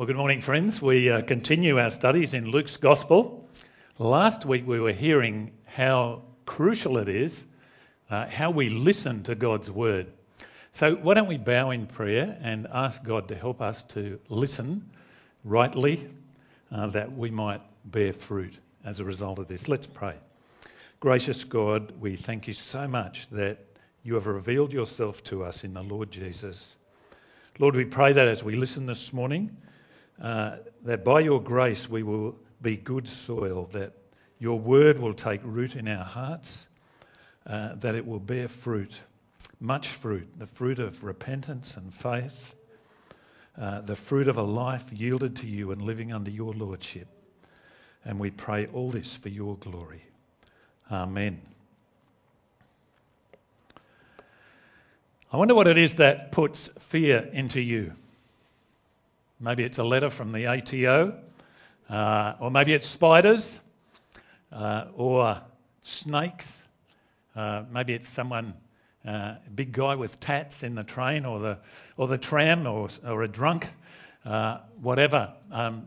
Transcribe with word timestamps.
Well, 0.00 0.06
good 0.06 0.16
morning, 0.16 0.40
friends. 0.40 0.80
We 0.80 1.10
uh, 1.10 1.20
continue 1.20 1.78
our 1.78 1.90
studies 1.90 2.32
in 2.32 2.46
Luke's 2.46 2.78
Gospel. 2.78 3.46
Last 3.98 4.46
week 4.46 4.66
we 4.66 4.80
were 4.80 4.94
hearing 4.94 5.52
how 5.66 6.22
crucial 6.46 6.96
it 6.96 7.10
is 7.10 7.44
uh, 8.08 8.26
how 8.26 8.50
we 8.50 8.70
listen 8.70 9.24
to 9.24 9.34
God's 9.34 9.70
word. 9.70 10.10
So, 10.72 10.94
why 10.94 11.12
don't 11.12 11.28
we 11.28 11.36
bow 11.36 11.68
in 11.68 11.86
prayer 11.86 12.34
and 12.40 12.66
ask 12.72 13.04
God 13.04 13.28
to 13.28 13.34
help 13.34 13.60
us 13.60 13.82
to 13.88 14.18
listen 14.30 14.88
rightly 15.44 16.08
uh, 16.72 16.86
that 16.86 17.14
we 17.14 17.30
might 17.30 17.60
bear 17.84 18.14
fruit 18.14 18.58
as 18.86 19.00
a 19.00 19.04
result 19.04 19.38
of 19.38 19.48
this? 19.48 19.68
Let's 19.68 19.86
pray. 19.86 20.14
Gracious 21.00 21.44
God, 21.44 21.92
we 22.00 22.16
thank 22.16 22.48
you 22.48 22.54
so 22.54 22.88
much 22.88 23.28
that 23.32 23.58
you 24.02 24.14
have 24.14 24.26
revealed 24.26 24.72
yourself 24.72 25.22
to 25.24 25.44
us 25.44 25.62
in 25.62 25.74
the 25.74 25.82
Lord 25.82 26.10
Jesus. 26.10 26.74
Lord, 27.58 27.76
we 27.76 27.84
pray 27.84 28.14
that 28.14 28.28
as 28.28 28.42
we 28.42 28.54
listen 28.54 28.86
this 28.86 29.12
morning, 29.12 29.58
uh, 30.20 30.56
that 30.82 31.04
by 31.04 31.20
your 31.20 31.42
grace 31.42 31.88
we 31.88 32.02
will 32.02 32.36
be 32.60 32.76
good 32.76 33.08
soil, 33.08 33.68
that 33.72 33.92
your 34.38 34.58
word 34.58 34.98
will 34.98 35.14
take 35.14 35.40
root 35.44 35.76
in 35.76 35.88
our 35.88 36.04
hearts, 36.04 36.68
uh, 37.46 37.74
that 37.76 37.94
it 37.94 38.06
will 38.06 38.20
bear 38.20 38.48
fruit, 38.48 38.98
much 39.60 39.88
fruit, 39.88 40.28
the 40.38 40.46
fruit 40.46 40.78
of 40.78 41.02
repentance 41.04 41.76
and 41.76 41.92
faith, 41.92 42.54
uh, 43.58 43.80
the 43.80 43.96
fruit 43.96 44.28
of 44.28 44.36
a 44.36 44.42
life 44.42 44.84
yielded 44.92 45.36
to 45.36 45.46
you 45.46 45.72
and 45.72 45.82
living 45.82 46.12
under 46.12 46.30
your 46.30 46.52
lordship. 46.52 47.08
And 48.04 48.18
we 48.18 48.30
pray 48.30 48.66
all 48.66 48.90
this 48.90 49.16
for 49.16 49.28
your 49.28 49.56
glory. 49.56 50.02
Amen. 50.90 51.40
I 55.32 55.36
wonder 55.36 55.54
what 55.54 55.68
it 55.68 55.78
is 55.78 55.94
that 55.94 56.32
puts 56.32 56.68
fear 56.78 57.18
into 57.32 57.60
you. 57.60 57.92
Maybe 59.42 59.64
it's 59.64 59.78
a 59.78 59.84
letter 59.84 60.10
from 60.10 60.32
the 60.32 60.46
ATO, 60.48 61.14
uh, 61.88 62.34
or 62.40 62.50
maybe 62.50 62.74
it's 62.74 62.86
spiders, 62.86 63.58
uh, 64.52 64.88
or 64.94 65.40
snakes. 65.80 66.66
Uh, 67.34 67.62
maybe 67.72 67.94
it's 67.94 68.06
someone, 68.06 68.52
uh, 69.06 69.36
a 69.46 69.50
big 69.54 69.72
guy 69.72 69.94
with 69.94 70.20
tats 70.20 70.62
in 70.62 70.74
the 70.74 70.84
train, 70.84 71.24
or 71.24 71.38
the 71.38 71.58
or 71.96 72.06
the 72.06 72.18
tram, 72.18 72.66
or 72.66 72.90
or 73.02 73.22
a 73.22 73.28
drunk, 73.28 73.72
uh, 74.26 74.58
whatever. 74.82 75.32
Um, 75.50 75.86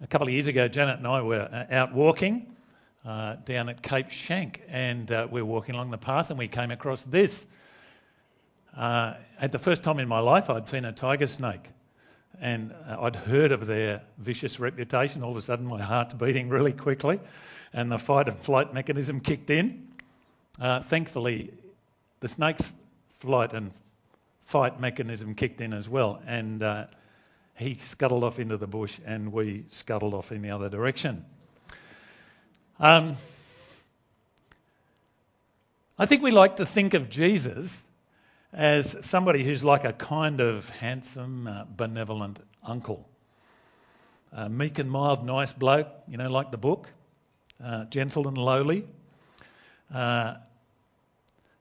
a 0.00 0.06
couple 0.06 0.26
of 0.26 0.32
years 0.32 0.46
ago, 0.46 0.66
Janet 0.66 0.96
and 0.96 1.06
I 1.06 1.20
were 1.20 1.42
uh, 1.42 1.74
out 1.74 1.92
walking 1.92 2.56
down 3.04 3.68
at 3.68 3.82
Cape 3.82 4.08
Schanck, 4.08 4.60
and 4.68 5.10
we 5.30 5.42
were 5.42 5.44
walking 5.44 5.74
along 5.74 5.90
the 5.90 5.98
path, 5.98 6.30
and 6.30 6.38
we 6.38 6.48
came 6.48 6.70
across 6.70 7.04
this. 7.04 7.46
at 8.74 9.52
the 9.52 9.58
first 9.58 9.82
time 9.82 9.98
in 9.98 10.08
my 10.08 10.20
life, 10.20 10.48
I'd 10.48 10.70
seen 10.70 10.86
a 10.86 10.92
tiger 10.92 11.26
snake 11.26 11.68
and 12.40 12.72
uh, 12.88 12.96
I'd 13.00 13.16
heard 13.16 13.52
of 13.52 13.66
their 13.66 14.02
vicious 14.18 14.60
reputation. 14.60 15.22
All 15.22 15.30
of 15.30 15.36
a 15.36 15.42
sudden, 15.42 15.66
my 15.66 15.82
heart's 15.82 16.14
beating 16.14 16.48
really 16.48 16.72
quickly, 16.72 17.20
and 17.72 17.90
the 17.90 17.98
fight 17.98 18.28
and 18.28 18.38
flight 18.38 18.72
mechanism 18.74 19.20
kicked 19.20 19.50
in. 19.50 19.88
Uh, 20.60 20.80
thankfully, 20.80 21.52
the 22.20 22.28
snake's 22.28 22.70
flight 23.20 23.52
and 23.52 23.72
fight 24.44 24.80
mechanism 24.80 25.34
kicked 25.34 25.60
in 25.60 25.72
as 25.72 25.88
well, 25.88 26.20
and 26.26 26.62
uh, 26.62 26.86
he 27.56 27.76
scuttled 27.76 28.24
off 28.24 28.38
into 28.38 28.56
the 28.56 28.66
bush, 28.66 28.98
and 29.04 29.32
we 29.32 29.64
scuttled 29.68 30.14
off 30.14 30.32
in 30.32 30.42
the 30.42 30.50
other 30.50 30.68
direction. 30.68 31.24
Um, 32.78 33.16
I 35.98 36.04
think 36.06 36.22
we 36.22 36.30
like 36.30 36.56
to 36.56 36.66
think 36.66 36.94
of 36.94 37.08
Jesus 37.08 37.84
as 38.56 39.04
somebody 39.04 39.44
who's 39.44 39.62
like 39.62 39.84
a 39.84 39.92
kind 39.92 40.40
of 40.40 40.68
handsome, 40.70 41.46
uh, 41.46 41.64
benevolent 41.76 42.40
uncle. 42.64 43.06
Uh, 44.32 44.48
meek 44.48 44.78
and 44.78 44.90
mild, 44.90 45.24
nice 45.24 45.52
bloke, 45.52 45.88
you 46.08 46.16
know, 46.16 46.30
like 46.30 46.50
the 46.50 46.56
book, 46.56 46.88
uh, 47.62 47.84
gentle 47.84 48.26
and 48.28 48.38
lowly. 48.38 48.84
Uh, 49.94 50.36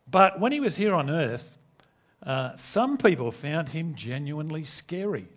but 0.10 0.40
when 0.40 0.54
he 0.54 0.62
was 0.62 0.74
here 0.76 0.96
on 0.96 1.10
earth, 1.10 1.52
uh, 2.24 2.56
some 2.56 2.98
people 2.98 3.32
found 3.32 3.68
him 3.68 3.96
genuinely 3.96 4.64
scary. 4.64 5.28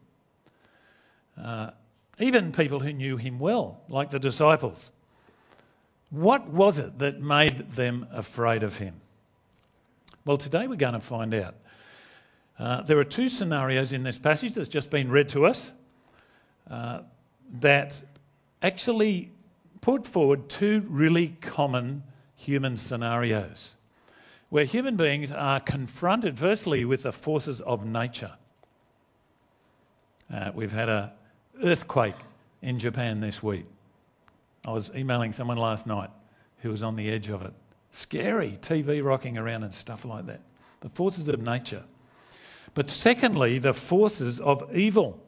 Uh, 1.36 1.72
even 2.20 2.52
people 2.52 2.78
who 2.78 2.92
knew 2.92 3.16
him 3.16 3.40
well, 3.40 3.80
like 3.88 4.10
the 4.10 4.20
disciples. 4.20 4.90
What 6.10 6.48
was 6.48 6.78
it 6.78 7.00
that 7.00 7.20
made 7.20 7.72
them 7.72 8.06
afraid 8.12 8.62
of 8.62 8.78
him? 8.78 8.94
Well, 10.28 10.36
today 10.36 10.66
we're 10.66 10.76
going 10.76 10.92
to 10.92 11.00
find 11.00 11.32
out. 11.32 11.54
Uh, 12.58 12.82
there 12.82 12.98
are 12.98 13.04
two 13.04 13.30
scenarios 13.30 13.94
in 13.94 14.02
this 14.02 14.18
passage 14.18 14.52
that's 14.52 14.68
just 14.68 14.90
been 14.90 15.10
read 15.10 15.30
to 15.30 15.46
us 15.46 15.72
uh, 16.70 17.00
that 17.60 18.02
actually 18.60 19.30
put 19.80 20.06
forward 20.06 20.50
two 20.50 20.84
really 20.86 21.28
common 21.28 22.02
human 22.36 22.76
scenarios 22.76 23.74
where 24.50 24.66
human 24.66 24.96
beings 24.96 25.32
are 25.32 25.60
confronted, 25.60 26.38
firstly, 26.38 26.84
with 26.84 27.04
the 27.04 27.12
forces 27.12 27.62
of 27.62 27.86
nature. 27.86 28.32
Uh, 30.30 30.50
we've 30.54 30.72
had 30.72 30.90
an 30.90 31.08
earthquake 31.64 32.16
in 32.60 32.78
Japan 32.78 33.20
this 33.20 33.42
week. 33.42 33.64
I 34.66 34.72
was 34.72 34.90
emailing 34.94 35.32
someone 35.32 35.56
last 35.56 35.86
night 35.86 36.10
who 36.58 36.68
was 36.68 36.82
on 36.82 36.96
the 36.96 37.08
edge 37.08 37.30
of 37.30 37.40
it. 37.40 37.54
Scary, 37.90 38.58
TV 38.60 39.02
rocking 39.02 39.38
around 39.38 39.64
and 39.64 39.74
stuff 39.74 40.04
like 40.04 40.26
that. 40.26 40.40
The 40.80 40.88
forces 40.90 41.28
of 41.28 41.40
nature. 41.40 41.82
But 42.74 42.90
secondly, 42.90 43.58
the 43.58 43.74
forces 43.74 44.40
of 44.40 44.76
evil. 44.76 45.20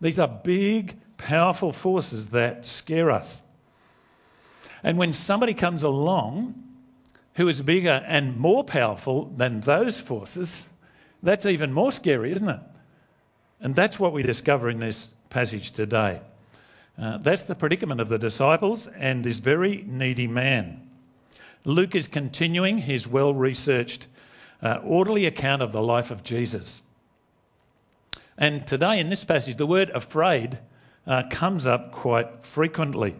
These 0.00 0.18
are 0.18 0.28
big, 0.28 0.96
powerful 1.16 1.72
forces 1.72 2.28
that 2.28 2.66
scare 2.66 3.10
us. 3.10 3.40
And 4.82 4.98
when 4.98 5.12
somebody 5.12 5.54
comes 5.54 5.82
along 5.82 6.62
who 7.34 7.48
is 7.48 7.60
bigger 7.60 8.02
and 8.06 8.36
more 8.36 8.64
powerful 8.64 9.26
than 9.26 9.60
those 9.60 10.00
forces, 10.00 10.66
that's 11.22 11.46
even 11.46 11.72
more 11.72 11.92
scary, 11.92 12.32
isn't 12.32 12.48
it? 12.48 12.60
And 13.60 13.74
that's 13.74 13.98
what 13.98 14.12
we 14.12 14.22
discover 14.22 14.68
in 14.68 14.78
this 14.78 15.08
passage 15.30 15.72
today. 15.72 16.20
Uh, 16.98 17.18
that's 17.18 17.42
the 17.42 17.54
predicament 17.54 18.00
of 18.00 18.08
the 18.08 18.18
disciples 18.18 18.86
and 18.86 19.24
this 19.24 19.38
very 19.38 19.84
needy 19.86 20.26
man. 20.26 20.88
Luke 21.66 21.96
is 21.96 22.06
continuing 22.06 22.78
his 22.78 23.08
well 23.08 23.34
researched, 23.34 24.06
uh, 24.62 24.78
orderly 24.84 25.26
account 25.26 25.62
of 25.62 25.72
the 25.72 25.82
life 25.82 26.12
of 26.12 26.22
Jesus. 26.22 26.80
And 28.38 28.64
today, 28.64 29.00
in 29.00 29.10
this 29.10 29.24
passage, 29.24 29.56
the 29.56 29.66
word 29.66 29.90
afraid 29.90 30.56
uh, 31.08 31.24
comes 31.28 31.66
up 31.66 31.90
quite 31.90 32.44
frequently 32.44 33.16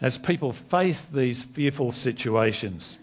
as 0.00 0.16
people 0.16 0.54
face 0.54 1.04
these 1.04 1.42
fearful 1.42 1.92
situations, 1.92 2.96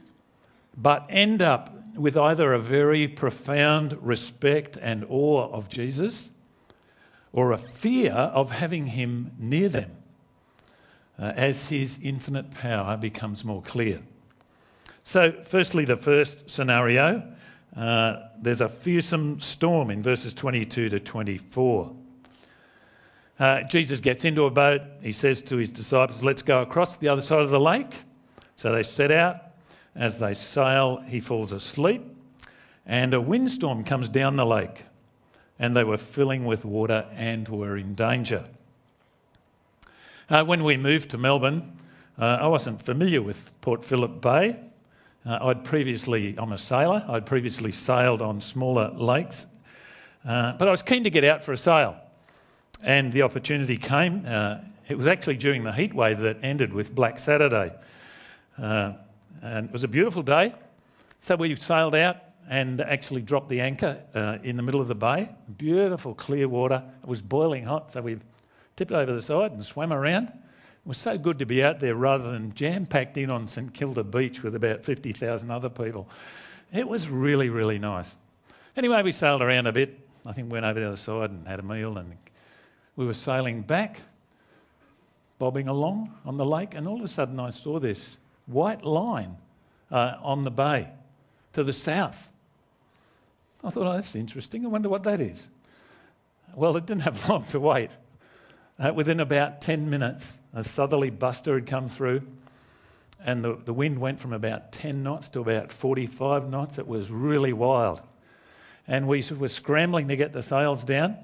but 0.76 1.06
end 1.10 1.44
up 1.44 1.72
with 1.96 2.18
either 2.18 2.52
a 2.52 2.60
very 2.60 3.08
profound 3.08 3.96
respect 4.02 4.76
and 4.76 5.06
awe 5.08 5.48
of 5.52 5.70
Jesus 5.70 6.28
or 7.32 7.52
a 7.52 7.60
fear 7.60 8.14
of 8.14 8.50
having 8.50 8.88
him 8.88 9.34
near 9.38 9.70
them 9.70 9.92
uh, 11.20 11.32
as 11.36 11.68
his 11.68 12.00
infinite 12.02 12.52
power 12.52 12.98
becomes 12.98 13.44
more 13.44 13.62
clear. 13.62 14.02
So, 15.04 15.34
firstly, 15.46 15.86
the 15.86 15.98
first 15.98 16.50
scenario 16.50 17.34
uh, 17.76 18.28
there's 18.40 18.62
a 18.62 18.70
fearsome 18.70 19.42
storm 19.42 19.90
in 19.90 20.04
verses 20.04 20.34
22 20.34 20.90
to 20.90 21.00
24. 21.00 21.96
Uh, 23.40 23.64
Jesus 23.64 24.00
gets 24.00 24.26
into 24.26 24.44
a 24.44 24.52
boat. 24.52 24.82
He 25.02 25.12
says 25.12 25.42
to 25.44 25.58
his 25.58 25.72
disciples, 25.72 26.22
Let's 26.22 26.44
go 26.44 26.62
across 26.62 26.98
the 26.98 27.08
other 27.08 27.22
side 27.22 27.42
of 27.42 27.50
the 27.50 27.60
lake. 27.60 27.94
So 28.56 28.72
they 28.72 28.84
set 28.84 29.12
out. 29.12 29.38
As 29.96 30.18
they 30.18 30.34
sail, 30.34 30.98
he 31.08 31.20
falls 31.20 31.52
asleep, 31.52 32.02
and 32.88 33.14
a 33.14 33.22
windstorm 33.22 33.84
comes 33.84 34.10
down 34.10 34.38
the 34.38 34.46
lake, 34.46 34.84
and 35.60 35.76
they 35.76 35.84
were 35.84 35.98
filling 35.98 36.46
with 36.46 36.66
water 36.66 37.06
and 37.14 37.48
were 37.48 37.78
in 37.78 37.94
danger. 37.94 38.44
Uh, 40.30 40.42
when 40.46 40.64
we 40.64 40.78
moved 40.78 41.10
to 41.10 41.18
Melbourne, 41.18 41.78
uh, 42.18 42.38
I 42.42 42.48
wasn't 42.48 42.82
familiar 42.82 43.22
with 43.22 43.60
Port 43.60 43.84
Phillip 43.84 44.22
Bay. 44.22 44.56
Uh, 45.26 45.40
I'd 45.42 45.66
previously, 45.66 46.36
I'm 46.38 46.54
a 46.54 46.58
sailor, 46.58 47.04
I'd 47.10 47.26
previously 47.26 47.74
sailed 47.74 48.22
on 48.22 48.40
smaller 48.40 48.90
lakes, 48.92 49.46
uh, 50.26 50.54
but 50.54 50.70
I 50.70 50.72
was 50.72 50.82
keen 50.82 51.04
to 51.04 51.10
get 51.10 51.26
out 51.26 51.44
for 51.44 51.52
a 51.52 51.58
sail. 51.58 51.98
And 52.82 53.12
the 53.12 53.24
opportunity 53.24 53.76
came. 53.76 54.24
Uh, 54.26 54.60
it 54.88 54.98
was 54.98 55.08
actually 55.08 55.36
during 55.36 55.66
the 55.66 55.74
heat 55.74 55.94
wave 55.94 56.20
that 56.20 56.38
ended 56.42 56.74
with 56.74 56.96
Black 56.96 57.20
Saturday. 57.20 57.74
Uh, 58.58 58.94
and 59.42 59.66
it 59.68 59.74
was 59.74 59.84
a 59.84 59.90
beautiful 59.90 60.24
day. 60.24 60.54
So 61.20 61.36
we 61.36 61.54
sailed 61.56 61.96
out 61.96 62.18
and 62.50 62.80
actually 62.80 63.22
dropped 63.22 63.50
the 63.50 63.60
anchor 63.60 64.02
in 64.44 64.58
the 64.58 64.64
middle 64.64 64.82
of 64.82 64.88
the 64.88 64.96
bay. 64.96 65.30
Beautiful, 65.58 66.14
clear 66.14 66.48
water. 66.48 66.84
It 67.02 67.08
was 67.08 67.22
boiling 67.22 67.64
hot, 67.64 67.92
so 67.92 68.02
we 68.02 68.18
tipped 68.76 68.92
over 68.92 69.14
the 69.14 69.22
side 69.22 69.52
and 69.52 69.66
swam 69.66 69.94
around. 69.94 70.28
It 70.28 70.88
was 70.88 70.98
so 70.98 71.18
good 71.18 71.40
to 71.40 71.46
be 71.46 71.64
out 71.64 71.80
there 71.80 71.96
rather 71.96 72.32
than 72.32 72.54
jam 72.54 72.86
packed 72.86 73.18
in 73.18 73.32
on 73.32 73.48
St 73.48 73.74
Kilda 73.74 74.04
Beach 74.04 74.44
with 74.44 74.56
about 74.56 74.84
50,000 74.84 75.52
other 75.52 75.70
people. 75.70 76.10
It 76.74 76.88
was 76.88 77.10
really, 77.10 77.50
really 77.50 77.80
nice. 77.80 78.14
Anyway, 78.76 79.02
we 79.04 79.12
sailed 79.12 79.42
around 79.42 79.68
a 79.68 79.72
bit. 79.72 80.00
I 80.26 80.34
think 80.34 80.48
we 80.48 80.54
went 80.54 80.66
over 80.66 80.80
the 80.80 80.88
other 80.88 80.96
side 80.96 81.30
and 81.30 81.48
had 81.48 81.60
a 81.60 81.64
meal 81.64 81.98
and 81.98 82.14
we 82.96 83.06
were 83.06 83.14
sailing 83.14 83.62
back, 83.62 84.00
bobbing 85.40 85.68
along 85.68 86.14
on 86.26 86.38
the 86.38 86.46
lake, 86.46 86.76
and 86.76 86.88
all 86.88 86.98
of 86.98 87.04
a 87.04 87.08
sudden 87.08 87.40
I 87.40 87.50
saw 87.50 87.80
this 87.80 88.18
white 88.46 88.84
line 88.84 89.38
uh, 89.92 90.16
on 90.22 90.44
the 90.44 90.52
bay 90.52 90.90
to 91.54 91.64
the 91.64 91.74
south. 91.74 92.32
I 93.64 93.70
thought, 93.70 93.88
oh, 93.88 93.94
that's 93.94 94.16
interesting. 94.16 94.66
I 94.66 94.70
wonder 94.70 94.90
what 94.90 95.04
that 95.04 95.22
is. 95.22 95.48
Well, 96.56 96.76
it 96.78 96.86
didn't 96.86 97.04
have 97.04 97.30
long 97.30 97.44
to 97.46 97.60
wait. 97.60 97.92
Uh, 98.80 98.92
within 98.94 99.20
about 99.20 99.62
10 99.62 99.90
minutes, 99.90 100.40
a 100.54 100.64
southerly 100.64 101.12
buster 101.12 101.56
had 101.56 101.68
come 101.68 101.90
through, 101.90 102.24
and 103.24 103.44
the, 103.44 103.56
the 103.56 103.74
wind 103.74 104.00
went 104.00 104.20
from 104.20 104.34
about 104.34 104.72
10 104.72 105.04
knots 105.04 105.30
to 105.30 105.42
about 105.42 105.72
45 105.72 106.50
knots. 106.50 106.80
It 106.80 106.88
was 106.88 107.12
really 107.12 107.54
wild. 107.54 108.02
And 108.88 109.08
we 109.08 109.24
were 109.38 109.48
scrambling 109.48 110.10
to 110.10 110.16
get 110.16 110.34
the 110.34 110.42
sails 110.42 110.84
down. 110.84 111.18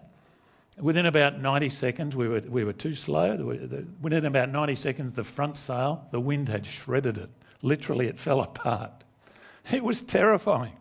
Within 0.80 1.06
about 1.06 1.42
90 1.42 1.70
seconds, 1.72 2.16
we 2.16 2.30
were, 2.30 2.40
we 2.40 2.64
were 2.64 2.72
too 2.72 2.94
slow. 2.94 3.54
Within 4.02 4.26
about 4.26 4.50
90 4.50 4.76
seconds, 4.76 5.12
the 5.12 5.26
front 5.26 5.58
sail, 5.58 6.08
the 6.12 6.22
wind 6.22 6.48
had 6.48 6.66
shredded 6.66 7.18
it. 7.18 7.30
Literally, 7.62 8.08
it 8.08 8.20
fell 8.20 8.42
apart. 8.42 8.92
It 9.72 9.84
was 9.84 10.02
terrifying. 10.02 10.74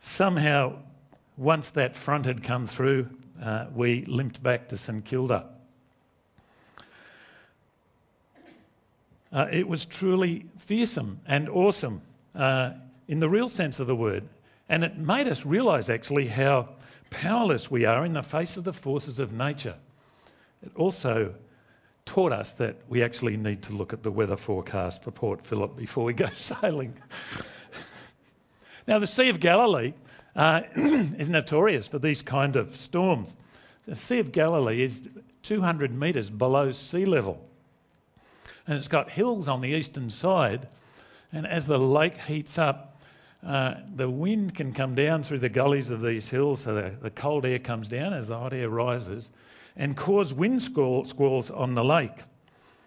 Somehow, 0.00 0.78
once 1.36 1.70
that 1.70 1.94
front 1.94 2.26
had 2.26 2.42
come 2.42 2.66
through, 2.66 3.08
we 3.74 4.04
limped 4.04 4.42
back 4.42 4.68
to 4.68 4.76
St 4.76 5.04
Kilda. 5.04 5.46
Uh, 9.32 9.46
it 9.50 9.66
was 9.66 9.86
truly 9.86 10.44
fearsome 10.58 11.20
and 11.26 11.48
awesome 11.48 12.02
uh, 12.34 12.72
in 13.08 13.18
the 13.18 13.28
real 13.28 13.48
sense 13.48 13.80
of 13.80 13.86
the 13.86 13.96
word. 13.96 14.28
And 14.68 14.84
it 14.84 14.98
made 14.98 15.26
us 15.26 15.46
realise 15.46 15.88
actually 15.88 16.26
how 16.26 16.68
powerless 17.10 17.70
we 17.70 17.86
are 17.86 18.04
in 18.04 18.12
the 18.12 18.22
face 18.22 18.56
of 18.56 18.64
the 18.64 18.72
forces 18.72 19.18
of 19.18 19.32
nature. 19.32 19.74
It 20.62 20.72
also 20.76 21.34
taught 22.04 22.32
us 22.32 22.52
that 22.54 22.76
we 22.88 23.02
actually 23.02 23.36
need 23.36 23.62
to 23.64 23.72
look 23.72 23.92
at 23.92 24.02
the 24.02 24.10
weather 24.10 24.36
forecast 24.36 25.02
for 25.02 25.10
Port 25.10 25.46
Phillip 25.46 25.76
before 25.76 26.04
we 26.04 26.12
go 26.12 26.28
sailing. 26.34 26.94
now, 28.86 28.98
the 28.98 29.06
Sea 29.06 29.30
of 29.30 29.40
Galilee 29.40 29.94
uh, 30.36 30.62
is 30.76 31.28
notorious 31.28 31.88
for 31.88 31.98
these 31.98 32.22
kind 32.22 32.56
of 32.56 32.74
storms. 32.76 33.36
The 33.86 33.96
Sea 33.96 34.20
of 34.20 34.32
Galilee 34.32 34.82
is 34.82 35.08
200 35.42 35.92
metres 35.92 36.30
below 36.30 36.72
sea 36.72 37.04
level. 37.04 37.44
And 38.66 38.76
it's 38.76 38.88
got 38.88 39.10
hills 39.10 39.48
on 39.48 39.60
the 39.60 39.70
eastern 39.70 40.08
side. 40.08 40.68
And 41.32 41.46
as 41.46 41.66
the 41.66 41.78
lake 41.78 42.16
heats 42.16 42.58
up, 42.58 43.00
uh, 43.44 43.74
the 43.96 44.08
wind 44.08 44.54
can 44.54 44.72
come 44.72 44.94
down 44.94 45.24
through 45.24 45.40
the 45.40 45.48
gullies 45.48 45.90
of 45.90 46.00
these 46.00 46.28
hills, 46.28 46.60
so 46.60 46.74
the, 46.74 46.92
the 47.02 47.10
cold 47.10 47.44
air 47.44 47.58
comes 47.58 47.88
down 47.88 48.12
as 48.12 48.28
the 48.28 48.38
hot 48.38 48.52
air 48.52 48.68
rises, 48.68 49.30
and 49.76 49.96
cause 49.96 50.32
wind 50.32 50.62
squall, 50.62 51.04
squalls 51.04 51.50
on 51.50 51.74
the 51.74 51.82
lake. 51.82 52.22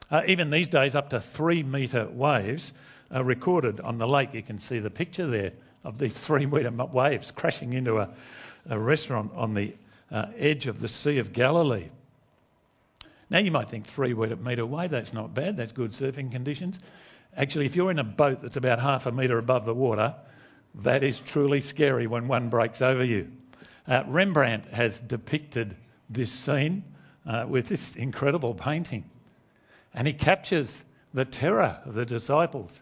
Uh, 0.09 0.21
even 0.27 0.49
these 0.49 0.69
days, 0.69 0.95
up 0.95 1.09
to 1.09 1.19
three 1.19 1.61
metre 1.61 2.07
waves 2.07 2.71
are 3.11 3.23
recorded 3.23 3.81
on 3.81 3.97
the 3.97 4.07
lake. 4.07 4.33
You 4.33 4.43
can 4.43 4.57
see 4.57 4.79
the 4.79 4.89
picture 4.89 5.27
there 5.27 5.51
of 5.85 5.97
these 5.97 6.17
three 6.17 6.45
metre 6.45 6.71
waves 6.71 7.31
crashing 7.31 7.73
into 7.73 7.99
a, 7.99 8.09
a 8.69 8.77
restaurant 8.77 9.31
on 9.35 9.53
the 9.53 9.73
uh, 10.11 10.27
edge 10.37 10.67
of 10.67 10.79
the 10.79 10.87
Sea 10.87 11.19
of 11.19 11.33
Galilee. 11.33 11.89
Now, 13.29 13.39
you 13.39 13.51
might 13.51 13.69
think 13.69 13.85
three 13.85 14.13
metre 14.13 14.65
wave, 14.65 14.91
that's 14.91 15.13
not 15.13 15.33
bad, 15.33 15.57
that's 15.57 15.71
good 15.71 15.91
surfing 15.91 16.31
conditions. 16.31 16.79
Actually, 17.35 17.65
if 17.65 17.75
you're 17.75 17.91
in 17.91 17.99
a 17.99 18.03
boat 18.03 18.41
that's 18.41 18.57
about 18.57 18.79
half 18.79 19.05
a 19.07 19.11
metre 19.11 19.37
above 19.37 19.65
the 19.65 19.73
water, 19.73 20.15
that 20.75 21.03
is 21.03 21.19
truly 21.19 21.61
scary 21.61 22.07
when 22.07 22.27
one 22.27 22.49
breaks 22.49 22.81
over 22.81 23.03
you. 23.03 23.31
Uh, 23.87 24.03
Rembrandt 24.07 24.65
has 24.67 24.99
depicted 24.99 25.75
this 26.09 26.31
scene 26.31 26.83
uh, 27.25 27.45
with 27.47 27.67
this 27.67 27.95
incredible 27.95 28.53
painting. 28.53 29.09
And 29.93 30.07
he 30.07 30.13
captures 30.13 30.83
the 31.13 31.25
terror 31.25 31.79
of 31.85 31.93
the 31.93 32.05
disciples 32.05 32.81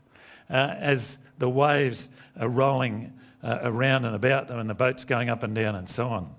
as 0.58 1.18
the 1.38 1.50
waves 1.50 2.08
are 2.40 2.48
rolling 2.48 3.14
uh, 3.44 3.60
around 3.64 4.06
and 4.06 4.16
about 4.16 4.48
them 4.48 4.60
and 4.60 4.70
the 4.70 4.76
boat's 4.76 5.06
going 5.06 5.30
up 5.30 5.44
and 5.44 5.56
down 5.56 5.76
and 5.76 5.90
so 5.90 6.08
on. 6.08 6.34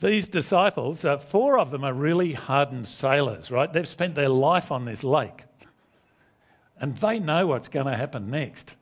These 0.00 0.28
disciples, 0.28 1.04
uh, 1.04 1.18
four 1.18 1.58
of 1.58 1.70
them 1.70 1.84
are 1.84 1.92
really 1.92 2.32
hardened 2.32 2.86
sailors, 2.86 3.50
right? 3.50 3.72
They've 3.72 3.88
spent 3.88 4.14
their 4.14 4.28
life 4.28 4.70
on 4.70 4.84
this 4.84 5.02
lake 5.02 5.44
and 6.78 6.96
they 6.96 7.20
know 7.20 7.46
what's 7.46 7.68
going 7.68 7.86
to 7.86 7.96
happen 7.96 8.30
next. 8.30 8.74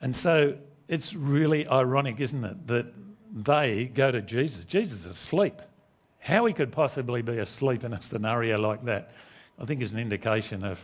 And 0.00 0.16
so 0.16 0.56
it's 0.88 1.14
really 1.14 1.68
ironic, 1.68 2.20
isn't 2.20 2.44
it, 2.44 2.66
that 2.66 2.86
they 3.32 3.84
go 3.84 4.10
to 4.10 4.20
Jesus. 4.22 4.64
Jesus 4.64 5.00
is 5.00 5.06
asleep. 5.06 5.62
How 6.18 6.46
he 6.46 6.52
could 6.52 6.72
possibly 6.72 7.22
be 7.22 7.38
asleep 7.38 7.84
in 7.84 7.92
a 7.92 8.00
scenario 8.00 8.58
like 8.58 8.84
that, 8.86 9.12
I 9.60 9.66
think 9.66 9.82
is 9.82 9.92
an 9.92 9.98
indication 9.98 10.64
of 10.64 10.80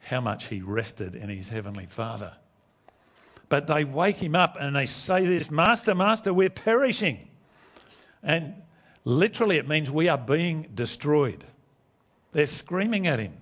how 0.00 0.20
much 0.20 0.46
he 0.46 0.60
rested 0.60 1.14
in 1.14 1.28
his 1.28 1.48
heavenly 1.48 1.86
Father. 1.86 2.32
But 3.48 3.66
they 3.66 3.84
wake 3.84 4.16
him 4.16 4.34
up 4.34 4.56
and 4.60 4.74
they 4.74 4.86
say 4.86 5.24
this 5.24 5.50
Master, 5.50 5.94
Master, 5.94 6.34
we're 6.34 6.50
perishing. 6.50 7.28
And 8.22 8.54
literally, 9.04 9.56
it 9.56 9.68
means 9.68 9.90
we 9.90 10.08
are 10.08 10.18
being 10.18 10.68
destroyed. 10.74 11.42
They're 12.32 12.46
screaming 12.46 13.06
at 13.06 13.18
him. 13.18 13.32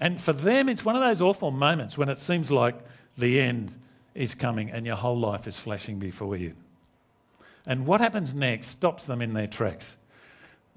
And 0.00 0.20
for 0.20 0.32
them, 0.32 0.68
it's 0.68 0.84
one 0.84 0.96
of 0.96 1.02
those 1.02 1.22
awful 1.22 1.50
moments 1.50 1.96
when 1.96 2.08
it 2.08 2.18
seems 2.18 2.50
like 2.50 2.74
the 3.16 3.40
end 3.40 3.72
is 4.14 4.34
coming 4.34 4.70
and 4.70 4.84
your 4.84 4.96
whole 4.96 5.18
life 5.18 5.46
is 5.46 5.58
flashing 5.58 5.98
before 5.98 6.36
you. 6.36 6.54
And 7.66 7.86
what 7.86 8.00
happens 8.00 8.34
next 8.34 8.68
stops 8.68 9.04
them 9.06 9.22
in 9.22 9.32
their 9.32 9.46
tracks. 9.46 9.96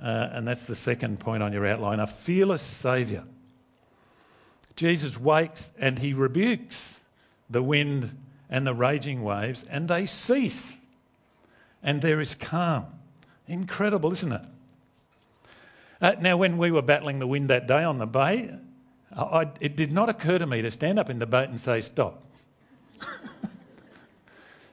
Uh, 0.01 0.29
and 0.31 0.47
that's 0.47 0.63
the 0.63 0.75
second 0.75 1.19
point 1.19 1.41
on 1.41 1.53
your 1.53 1.65
outline 1.65 1.99
a 1.99 2.07
fearless 2.07 2.61
Saviour. 2.61 3.23
Jesus 4.75 5.19
wakes 5.19 5.71
and 5.79 5.97
he 5.97 6.13
rebukes 6.13 6.99
the 7.49 7.63
wind 7.63 8.15
and 8.49 8.65
the 8.65 8.73
raging 8.73 9.23
waves, 9.23 9.65
and 9.69 9.87
they 9.87 10.05
cease. 10.05 10.73
And 11.83 12.01
there 12.01 12.21
is 12.21 12.35
calm. 12.35 12.85
Incredible, 13.47 14.13
isn't 14.13 14.31
it? 14.31 14.41
Uh, 15.99 16.15
now, 16.19 16.37
when 16.37 16.57
we 16.57 16.71
were 16.71 16.81
battling 16.81 17.19
the 17.19 17.27
wind 17.27 17.49
that 17.49 17.67
day 17.67 17.83
on 17.83 17.97
the 17.97 18.05
bay, 18.05 18.53
I, 19.15 19.49
it 19.59 19.75
did 19.75 19.91
not 19.91 20.09
occur 20.09 20.37
to 20.37 20.45
me 20.45 20.61
to 20.61 20.71
stand 20.71 20.99
up 20.99 21.09
in 21.09 21.17
the 21.17 21.25
boat 21.25 21.49
and 21.49 21.59
say, 21.59 21.81
Stop. 21.81 22.23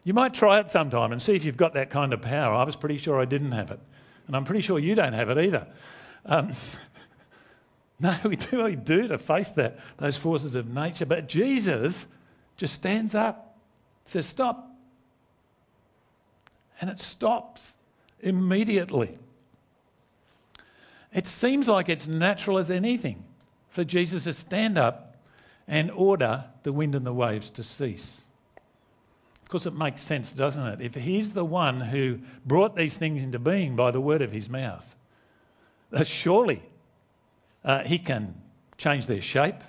You 0.04 0.12
might 0.12 0.34
try 0.34 0.60
it 0.60 0.68
sometime 0.68 1.12
and 1.12 1.20
see 1.20 1.34
if 1.34 1.46
you've 1.46 1.56
got 1.56 1.74
that 1.74 1.88
kind 1.88 2.12
of 2.12 2.20
power. 2.20 2.54
I 2.54 2.64
was 2.64 2.76
pretty 2.76 2.98
sure 2.98 3.18
I 3.18 3.24
didn't 3.24 3.52
have 3.52 3.70
it. 3.70 3.80
And 4.26 4.36
I'm 4.36 4.44
pretty 4.44 4.62
sure 4.62 4.78
you 4.78 4.94
don't 4.94 5.12
have 5.12 5.30
it 5.30 5.38
either. 5.38 5.66
Um, 6.24 6.52
no, 8.00 8.16
we 8.24 8.36
do 8.36 8.58
what 8.58 8.70
we 8.70 8.76
do 8.76 9.08
to 9.08 9.18
face 9.18 9.50
that, 9.50 9.78
those 9.98 10.16
forces 10.16 10.54
of 10.54 10.66
nature. 10.66 11.06
But 11.06 11.28
Jesus 11.28 12.06
just 12.56 12.74
stands 12.74 13.14
up, 13.14 13.56
says, 14.04 14.26
Stop. 14.26 14.70
And 16.80 16.90
it 16.90 16.98
stops 16.98 17.74
immediately. 18.20 19.16
It 21.12 21.26
seems 21.26 21.68
like 21.68 21.88
it's 21.88 22.08
natural 22.08 22.58
as 22.58 22.70
anything 22.70 23.22
for 23.70 23.84
Jesus 23.84 24.24
to 24.24 24.32
stand 24.32 24.78
up 24.78 25.16
and 25.68 25.90
order 25.90 26.44
the 26.64 26.72
wind 26.72 26.94
and 26.94 27.06
the 27.06 27.12
waves 27.12 27.50
to 27.50 27.62
cease. 27.62 28.23
Of 29.54 29.60
course, 29.60 29.72
it 29.72 29.78
makes 29.78 30.02
sense, 30.02 30.32
doesn't 30.32 30.66
it? 30.66 30.80
If 30.80 30.96
he's 30.96 31.30
the 31.30 31.44
one 31.44 31.78
who 31.78 32.18
brought 32.44 32.74
these 32.74 32.96
things 32.96 33.22
into 33.22 33.38
being 33.38 33.76
by 33.76 33.92
the 33.92 34.00
word 34.00 34.20
of 34.20 34.32
his 34.32 34.48
mouth, 34.48 34.96
uh, 35.92 36.02
surely 36.02 36.60
uh, 37.64 37.84
he 37.84 38.00
can 38.00 38.34
change 38.78 39.06
their 39.06 39.20
shape 39.20 39.62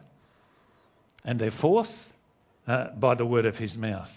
and 1.24 1.38
their 1.38 1.52
force 1.52 2.12
uh, 2.68 2.96
by 2.96 3.14
the 3.14 3.28
word 3.28 3.46
of 3.46 3.60
his 3.60 3.78
mouth. 3.78 4.12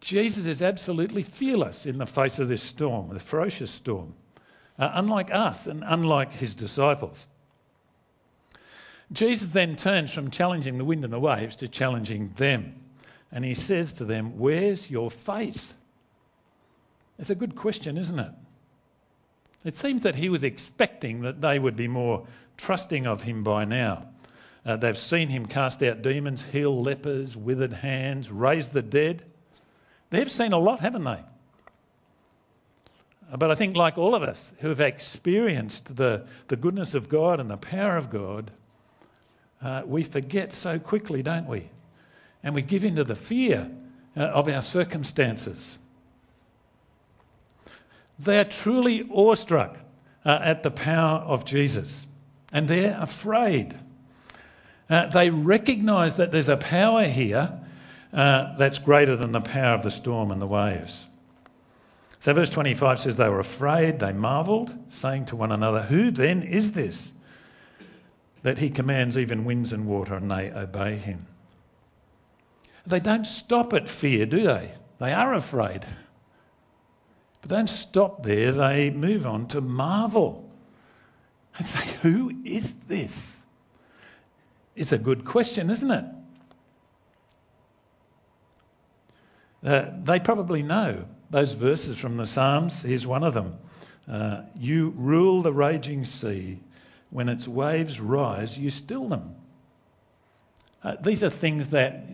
Jesus 0.00 0.46
is 0.46 0.62
absolutely 0.62 1.22
fearless 1.22 1.84
in 1.84 1.98
the 1.98 2.06
face 2.06 2.38
of 2.38 2.48
this 2.48 2.62
storm, 2.62 3.12
the 3.12 3.20
ferocious 3.20 3.70
storm, 3.70 4.14
uh, 4.78 4.90
unlike 4.94 5.30
us 5.34 5.66
and 5.66 5.84
unlike 5.86 6.32
his 6.32 6.54
disciples. 6.54 7.26
Jesus 9.12 9.50
then 9.50 9.76
turns 9.76 10.14
from 10.14 10.30
challenging 10.30 10.78
the 10.78 10.84
wind 10.86 11.04
and 11.04 11.12
the 11.12 11.20
waves 11.20 11.56
to 11.56 11.68
challenging 11.68 12.32
them. 12.38 12.81
And 13.32 13.44
he 13.44 13.54
says 13.54 13.94
to 13.94 14.04
them, 14.04 14.38
Where's 14.38 14.90
your 14.90 15.10
faith? 15.10 15.74
It's 17.18 17.30
a 17.30 17.34
good 17.34 17.56
question, 17.56 17.96
isn't 17.96 18.18
it? 18.18 18.32
It 19.64 19.76
seems 19.76 20.02
that 20.02 20.14
he 20.14 20.28
was 20.28 20.44
expecting 20.44 21.22
that 21.22 21.40
they 21.40 21.58
would 21.58 21.76
be 21.76 21.88
more 21.88 22.26
trusting 22.56 23.06
of 23.06 23.22
him 23.22 23.44
by 23.44 23.64
now. 23.64 24.08
Uh, 24.64 24.76
they've 24.76 24.98
seen 24.98 25.28
him 25.28 25.46
cast 25.46 25.82
out 25.82 26.02
demons, 26.02 26.42
heal 26.42 26.82
lepers, 26.82 27.36
withered 27.36 27.72
hands, 27.72 28.30
raise 28.30 28.68
the 28.68 28.82
dead. 28.82 29.24
They've 30.10 30.30
seen 30.30 30.52
a 30.52 30.58
lot, 30.58 30.80
haven't 30.80 31.04
they? 31.04 31.20
Uh, 33.32 33.36
but 33.38 33.50
I 33.50 33.54
think, 33.54 33.76
like 33.76 33.98
all 33.98 34.14
of 34.14 34.22
us 34.22 34.52
who 34.60 34.68
have 34.68 34.80
experienced 34.80 35.94
the, 35.96 36.26
the 36.48 36.56
goodness 36.56 36.94
of 36.94 37.08
God 37.08 37.40
and 37.40 37.50
the 37.50 37.56
power 37.56 37.96
of 37.96 38.10
God, 38.10 38.50
uh, 39.62 39.82
we 39.86 40.02
forget 40.02 40.52
so 40.52 40.78
quickly, 40.78 41.22
don't 41.22 41.46
we? 41.46 41.68
And 42.42 42.54
we 42.54 42.62
give 42.62 42.84
in 42.84 42.96
to 42.96 43.04
the 43.04 43.14
fear 43.14 43.70
uh, 44.16 44.20
of 44.20 44.48
our 44.48 44.62
circumstances. 44.62 45.78
They 48.18 48.38
are 48.38 48.44
truly 48.44 49.08
awestruck 49.10 49.78
uh, 50.24 50.38
at 50.42 50.62
the 50.62 50.70
power 50.70 51.18
of 51.18 51.44
Jesus 51.44 52.06
and 52.52 52.68
they're 52.68 52.96
afraid. 53.00 53.74
Uh, 54.88 55.06
they 55.06 55.30
recognize 55.30 56.16
that 56.16 56.30
there's 56.30 56.50
a 56.50 56.56
power 56.56 57.04
here 57.04 57.58
uh, 58.12 58.56
that's 58.56 58.78
greater 58.78 59.16
than 59.16 59.32
the 59.32 59.40
power 59.40 59.74
of 59.74 59.82
the 59.82 59.90
storm 59.90 60.30
and 60.30 60.40
the 60.40 60.46
waves. 60.46 61.06
So, 62.20 62.34
verse 62.34 62.50
25 62.50 63.00
says, 63.00 63.16
They 63.16 63.28
were 63.28 63.40
afraid, 63.40 63.98
they 63.98 64.12
marveled, 64.12 64.70
saying 64.90 65.26
to 65.26 65.36
one 65.36 65.50
another, 65.50 65.82
Who 65.82 66.10
then 66.10 66.42
is 66.42 66.72
this 66.72 67.12
that 68.42 68.58
he 68.58 68.70
commands 68.70 69.16
even 69.16 69.44
winds 69.44 69.72
and 69.72 69.86
water 69.86 70.14
and 70.14 70.30
they 70.30 70.50
obey 70.50 70.96
him? 70.96 71.26
They 72.86 73.00
don't 73.00 73.26
stop 73.26 73.72
at 73.74 73.88
fear, 73.88 74.26
do 74.26 74.42
they? 74.42 74.72
They 74.98 75.12
are 75.12 75.34
afraid. 75.34 75.84
But 77.40 77.50
don't 77.50 77.68
stop 77.68 78.22
there, 78.22 78.52
they 78.52 78.90
move 78.90 79.26
on 79.26 79.48
to 79.48 79.60
marvel 79.60 80.48
and 81.56 81.66
say, 81.66 81.84
Who 82.02 82.32
is 82.44 82.72
this? 82.88 83.44
It's 84.74 84.92
a 84.92 84.98
good 84.98 85.24
question, 85.24 85.70
isn't 85.70 85.90
it? 85.90 86.04
Uh, 89.64 89.84
they 90.02 90.18
probably 90.18 90.62
know 90.62 91.04
those 91.30 91.52
verses 91.52 91.98
from 91.98 92.16
the 92.16 92.26
Psalms. 92.26 92.82
Here's 92.82 93.06
one 93.06 93.22
of 93.22 93.34
them 93.34 93.58
uh, 94.10 94.42
You 94.58 94.90
rule 94.96 95.42
the 95.42 95.52
raging 95.52 96.04
sea. 96.04 96.58
When 97.10 97.28
its 97.28 97.46
waves 97.46 98.00
rise, 98.00 98.56
you 98.56 98.70
still 98.70 99.08
them. 99.08 99.34
Uh, 100.82 100.96
these 101.00 101.22
are 101.22 101.30
things 101.30 101.68
that, 101.68 102.06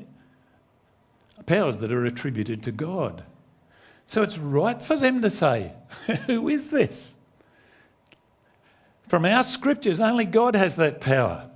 powers 1.48 1.78
that 1.78 1.90
are 1.90 2.04
attributed 2.04 2.64
to 2.64 2.72
God. 2.72 3.24
So 4.06 4.22
it's 4.22 4.38
right 4.38 4.80
for 4.80 4.96
them 4.96 5.22
to 5.22 5.30
say, 5.30 5.72
Who 6.26 6.48
is 6.48 6.68
this? 6.68 7.16
From 9.08 9.24
our 9.24 9.42
scriptures, 9.42 10.00
only 10.00 10.26
God 10.26 10.54
has 10.54 10.76
that 10.76 11.00
power. 11.00 11.48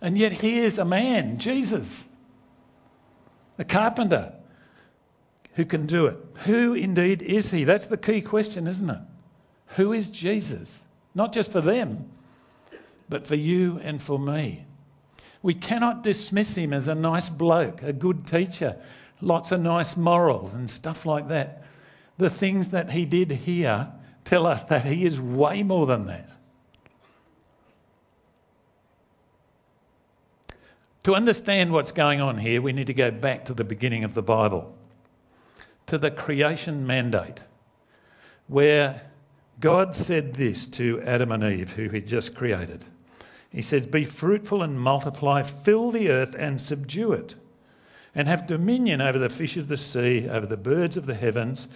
And 0.00 0.16
yet 0.16 0.32
here's 0.32 0.78
a 0.78 0.84
man, 0.84 1.38
Jesus, 1.38 2.04
a 3.58 3.64
carpenter, 3.64 4.32
who 5.54 5.64
can 5.64 5.86
do 5.86 6.06
it. 6.06 6.16
Who 6.44 6.74
indeed 6.74 7.22
is 7.22 7.50
he? 7.50 7.64
That's 7.64 7.86
the 7.86 7.96
key 7.96 8.22
question, 8.22 8.66
isn't 8.66 8.88
it? 8.88 8.98
Who 9.76 9.92
is 9.92 10.08
Jesus? 10.08 10.84
Not 11.14 11.32
just 11.32 11.52
for 11.52 11.60
them, 11.60 12.10
but 13.08 13.26
for 13.26 13.34
you 13.34 13.78
and 13.82 14.00
for 14.00 14.18
me. 14.18 14.64
We 15.42 15.54
cannot 15.54 16.02
dismiss 16.02 16.54
him 16.54 16.72
as 16.72 16.88
a 16.88 16.94
nice 16.94 17.28
bloke, 17.28 17.82
a 17.82 17.92
good 17.92 18.26
teacher, 18.26 18.76
lots 19.20 19.52
of 19.52 19.60
nice 19.60 19.96
morals 19.96 20.54
and 20.54 20.70
stuff 20.70 21.04
like 21.04 21.28
that. 21.28 21.64
The 22.18 22.30
things 22.30 22.68
that 22.68 22.90
he 22.90 23.04
did 23.04 23.30
here 23.30 23.88
tell 24.24 24.46
us 24.46 24.64
that 24.66 24.84
he 24.84 25.04
is 25.04 25.20
way 25.20 25.62
more 25.62 25.86
than 25.86 26.06
that. 26.06 26.30
To 31.04 31.16
understand 31.16 31.72
what's 31.72 31.90
going 31.90 32.20
on 32.20 32.38
here, 32.38 32.62
we 32.62 32.72
need 32.72 32.86
to 32.86 32.94
go 32.94 33.10
back 33.10 33.46
to 33.46 33.54
the 33.54 33.64
beginning 33.64 34.04
of 34.04 34.14
the 34.14 34.22
Bible, 34.22 34.72
to 35.86 35.98
the 35.98 36.12
creation 36.12 36.86
mandate, 36.86 37.40
where 38.46 39.02
God 39.58 39.96
said 39.96 40.34
this 40.34 40.66
to 40.66 41.02
Adam 41.02 41.32
and 41.32 41.42
Eve, 41.42 41.72
who 41.72 41.88
He'd 41.88 42.06
just 42.06 42.36
created. 42.36 42.84
He 43.52 43.62
says, 43.62 43.86
Be 43.86 44.04
fruitful 44.04 44.62
and 44.62 44.80
multiply, 44.80 45.42
fill 45.42 45.90
the 45.90 46.08
earth 46.08 46.34
and 46.38 46.60
subdue 46.60 47.12
it, 47.12 47.34
and 48.14 48.26
have 48.26 48.46
dominion 48.46 49.00
over 49.00 49.18
the 49.18 49.28
fish 49.28 49.56
of 49.58 49.68
the 49.68 49.76
sea, 49.76 50.28
over 50.28 50.46
the 50.46 50.56
birds 50.56 50.96
of 50.96 51.04
the 51.04 51.14
heavens, 51.14 51.68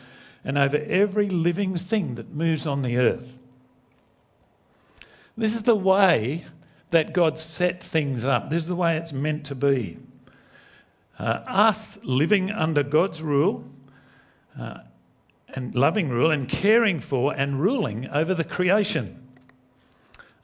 and 0.42 0.56
over 0.56 0.78
every 0.78 1.28
living 1.28 1.76
thing 1.76 2.14
that 2.14 2.32
moves 2.32 2.66
on 2.66 2.82
the 2.82 2.96
earth. 2.96 3.36
This 5.36 5.54
is 5.54 5.64
the 5.64 5.76
way 5.76 6.46
that 6.90 7.12
God 7.12 7.38
set 7.38 7.82
things 7.82 8.24
up. 8.24 8.48
This 8.48 8.62
is 8.62 8.68
the 8.68 8.76
way 8.76 8.96
it's 8.96 9.12
meant 9.12 9.46
to 9.46 9.54
be. 9.54 9.98
Uh, 11.18 11.40
us 11.46 11.98
living 12.02 12.50
under 12.50 12.82
God's 12.82 13.20
rule 13.22 13.64
uh, 14.58 14.78
and 15.48 15.74
loving 15.74 16.08
rule 16.08 16.30
and 16.30 16.48
caring 16.48 17.00
for 17.00 17.34
and 17.34 17.60
ruling 17.60 18.08
over 18.08 18.34
the 18.34 18.44
creation. 18.44 19.25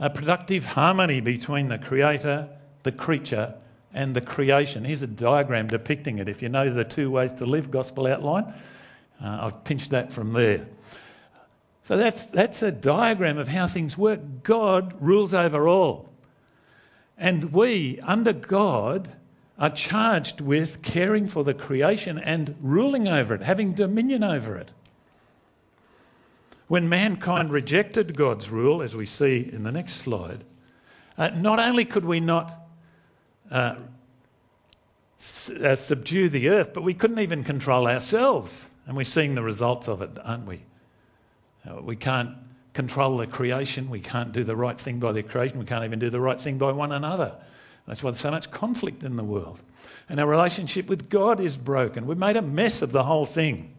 A 0.02 0.10
productive 0.10 0.64
harmony 0.64 1.20
between 1.20 1.68
the 1.68 1.78
creator, 1.78 2.48
the 2.82 2.90
creature, 2.90 3.54
and 3.94 4.16
the 4.16 4.20
creation. 4.20 4.84
Here's 4.84 5.02
a 5.02 5.06
diagram 5.06 5.68
depicting 5.68 6.18
it. 6.18 6.28
If 6.28 6.42
you 6.42 6.48
know 6.48 6.74
the 6.74 6.82
two 6.82 7.08
ways 7.08 7.32
to 7.34 7.46
live 7.46 7.70
gospel 7.70 8.08
outline, 8.08 8.52
uh, 9.22 9.38
I've 9.42 9.62
pinched 9.62 9.90
that 9.90 10.12
from 10.12 10.32
there. 10.32 10.66
So 11.82 11.96
that's, 11.96 12.26
that's 12.26 12.62
a 12.62 12.72
diagram 12.72 13.38
of 13.38 13.46
how 13.46 13.68
things 13.68 13.96
work. 13.96 14.18
God 14.42 14.92
rules 15.00 15.34
over 15.34 15.68
all. 15.68 16.12
And 17.16 17.52
we, 17.52 18.00
under 18.02 18.32
God, 18.32 19.08
are 19.56 19.70
charged 19.70 20.40
with 20.40 20.82
caring 20.82 21.28
for 21.28 21.44
the 21.44 21.54
creation 21.54 22.18
and 22.18 22.56
ruling 22.60 23.06
over 23.06 23.36
it, 23.36 23.40
having 23.40 23.72
dominion 23.72 24.24
over 24.24 24.56
it. 24.56 24.72
When 26.72 26.88
mankind 26.88 27.52
rejected 27.52 28.16
God's 28.16 28.48
rule, 28.48 28.80
as 28.80 28.96
we 28.96 29.04
see 29.04 29.46
in 29.52 29.62
the 29.62 29.70
next 29.70 29.96
slide, 29.96 30.42
uh, 31.18 31.28
not 31.28 31.58
only 31.58 31.84
could 31.84 32.06
we 32.06 32.18
not 32.18 32.50
uh, 33.50 33.74
uh, 35.62 35.76
subdue 35.76 36.30
the 36.30 36.48
earth, 36.48 36.72
but 36.72 36.82
we 36.82 36.94
couldn't 36.94 37.18
even 37.18 37.44
control 37.44 37.86
ourselves. 37.86 38.64
And 38.86 38.96
we're 38.96 39.04
seeing 39.04 39.34
the 39.34 39.42
results 39.42 39.86
of 39.86 40.00
it, 40.00 40.18
aren't 40.24 40.46
we? 40.46 40.62
Uh, 41.68 41.82
we 41.82 41.94
can't 41.94 42.38
control 42.72 43.18
the 43.18 43.26
creation. 43.26 43.90
We 43.90 44.00
can't 44.00 44.32
do 44.32 44.42
the 44.42 44.56
right 44.56 44.80
thing 44.80 44.98
by 44.98 45.12
the 45.12 45.22
creation. 45.22 45.58
We 45.58 45.66
can't 45.66 45.84
even 45.84 45.98
do 45.98 46.08
the 46.08 46.20
right 46.20 46.40
thing 46.40 46.56
by 46.56 46.72
one 46.72 46.90
another. 46.90 47.34
That's 47.86 48.02
why 48.02 48.12
there's 48.12 48.20
so 48.20 48.30
much 48.30 48.50
conflict 48.50 49.02
in 49.02 49.16
the 49.16 49.24
world. 49.24 49.60
And 50.08 50.18
our 50.18 50.26
relationship 50.26 50.88
with 50.88 51.10
God 51.10 51.38
is 51.38 51.54
broken. 51.54 52.06
We've 52.06 52.16
made 52.16 52.38
a 52.38 52.42
mess 52.42 52.80
of 52.80 52.92
the 52.92 53.02
whole 53.02 53.26
thing. 53.26 53.74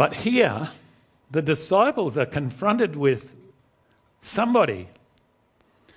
But 0.00 0.14
here, 0.14 0.66
the 1.30 1.42
disciples 1.42 2.16
are 2.16 2.24
confronted 2.24 2.96
with 2.96 3.36
somebody 4.22 4.88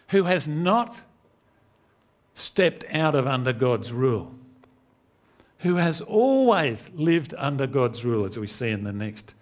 who 0.10 0.24
has 0.24 0.46
not 0.46 1.00
stepped 2.34 2.84
out 2.94 3.16
of 3.16 3.28
under 3.28 3.54
God's 3.54 3.94
rule, 3.94 4.30
who 5.60 5.78
has 5.78 6.02
always 6.02 6.90
lived 6.94 7.34
under 7.38 7.66
God's 7.66 8.04
rule, 8.04 8.26
as 8.26 8.38
we 8.38 8.48
see 8.48 8.72
in 8.72 8.84
the 8.84 8.92
next 8.92 9.36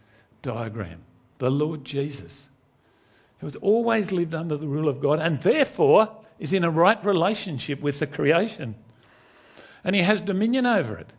diagram. 0.44 1.02
The 1.40 1.50
Lord 1.50 1.84
Jesus, 1.84 2.48
who 3.40 3.48
has 3.48 3.56
always 3.56 4.12
lived 4.12 4.36
under 4.36 4.58
the 4.58 4.68
rule 4.68 4.90
of 4.90 5.02
God 5.02 5.20
and 5.20 5.42
therefore 5.42 6.08
is 6.38 6.54
in 6.54 6.66
a 6.66 6.70
right 6.70 7.04
relationship 7.04 7.82
with 7.82 7.98
the 7.98 8.06
creation. 8.06 8.76
And 9.84 9.96
he 9.96 10.04
has 10.04 10.22
dominion 10.22 10.68
over 10.68 11.00
it. 11.00 11.10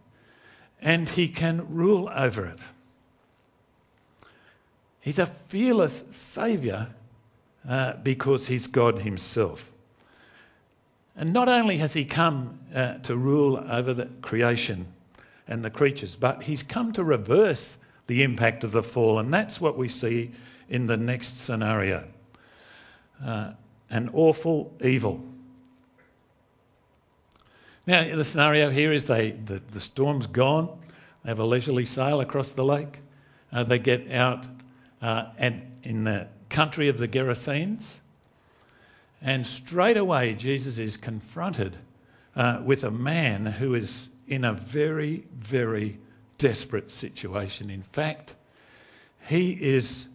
And 0.81 1.09
he 1.09 1.27
can 1.27 1.75
rule 1.75 2.09
over 2.09 2.47
it. 2.47 2.61
He's 5.03 5.19
a 5.19 5.27
fearless 5.27 6.05
Saviour 6.11 6.89
uh, 7.69 7.95
because 8.03 8.47
he's 8.47 8.69
God 8.69 9.01
himself. 9.01 9.69
And 11.17 11.33
not 11.33 11.49
only 11.49 11.77
has 11.79 11.93
he 11.93 12.05
come 12.05 12.59
uh, 12.75 12.95
to 12.99 13.17
rule 13.17 13.63
over 13.69 13.93
the 13.93 14.07
creation 14.23 14.87
and 15.47 15.63
the 15.63 15.71
creatures, 15.71 16.17
but 16.17 16.43
he's 16.43 16.63
come 16.63 16.93
to 16.95 17.05
reverse 17.05 17.77
the 18.07 18.23
impact 18.23 18.65
of 18.65 18.73
the 18.73 18.83
fall. 18.83 19.19
And 19.19 19.35
that's 19.35 19.61
what 19.61 19.77
we 19.77 19.89
see 19.89 20.31
in 20.69 20.87
the 20.87 20.97
next 20.97 21.37
scenario 21.45 22.05
uh, 23.25 23.53
an 23.91 24.11
awful 24.15 24.73
evil. 24.81 25.21
Now, 27.87 28.15
the 28.17 28.25
scenario 28.25 28.71
here 28.71 28.93
is 28.93 29.05
they, 29.05 29.33
the, 29.33 29.61
the 29.73 29.81
storm's 29.81 30.29
gone, 30.29 30.79
they 31.25 31.31
have 31.31 31.41
a 31.41 31.45
leisurely 31.45 31.85
sail 31.85 32.21
across 32.21 32.53
the 32.53 32.65
lake, 32.65 33.01
uh, 33.53 33.65
they 33.65 33.79
get 33.79 34.13
out 34.13 34.47
and 35.03 35.63
in 35.83 36.05
the 36.05 36.29
country 36.49 36.89
of 36.89 36.99
the 36.99 37.09
Gerasenes, 37.09 38.01
and 39.21 39.47
straight 39.47 39.97
away 39.97 40.35
Jesus 40.35 40.79
is 40.79 40.97
confronted 40.97 41.77
uh, 42.37 42.61
with 42.65 42.85
a 42.85 42.91
man 42.91 43.47
who 43.47 43.75
is 43.75 44.09
in 44.27 44.45
a 44.45 44.53
very, 44.53 45.25
very 45.35 45.99
desperate 46.39 46.91
situation. 46.91 47.71
In 47.71 47.83
fact, 47.83 48.35
he 49.29 49.53
is 49.53 50.09